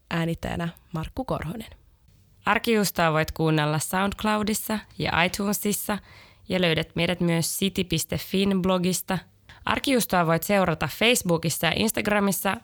äänittäjänä 0.09 0.69
Markku 0.93 1.25
Korhonen. 1.25 1.71
Arkiustoa 2.45 3.13
voit 3.13 3.31
kuunnella 3.31 3.79
SoundCloudissa 3.79 4.79
ja 4.97 5.23
iTunesissa 5.23 5.97
ja 6.49 6.61
löydät 6.61 6.95
meidät 6.95 7.19
myös 7.19 7.59
city.fin 7.59 8.61
blogista. 8.61 9.17
Arkiustoa 9.65 10.25
voit 10.27 10.43
seurata 10.43 10.89
Facebookissa 10.99 11.67
ja 11.67 11.73
Instagramissa. 11.75 12.57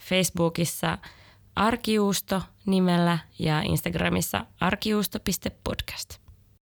Facebookissa 0.00 0.98
Arkiusto 1.56 2.42
nimellä 2.66 3.18
ja 3.38 3.62
Instagramissa 3.62 4.46
arkiusto.podcast. 4.60 6.19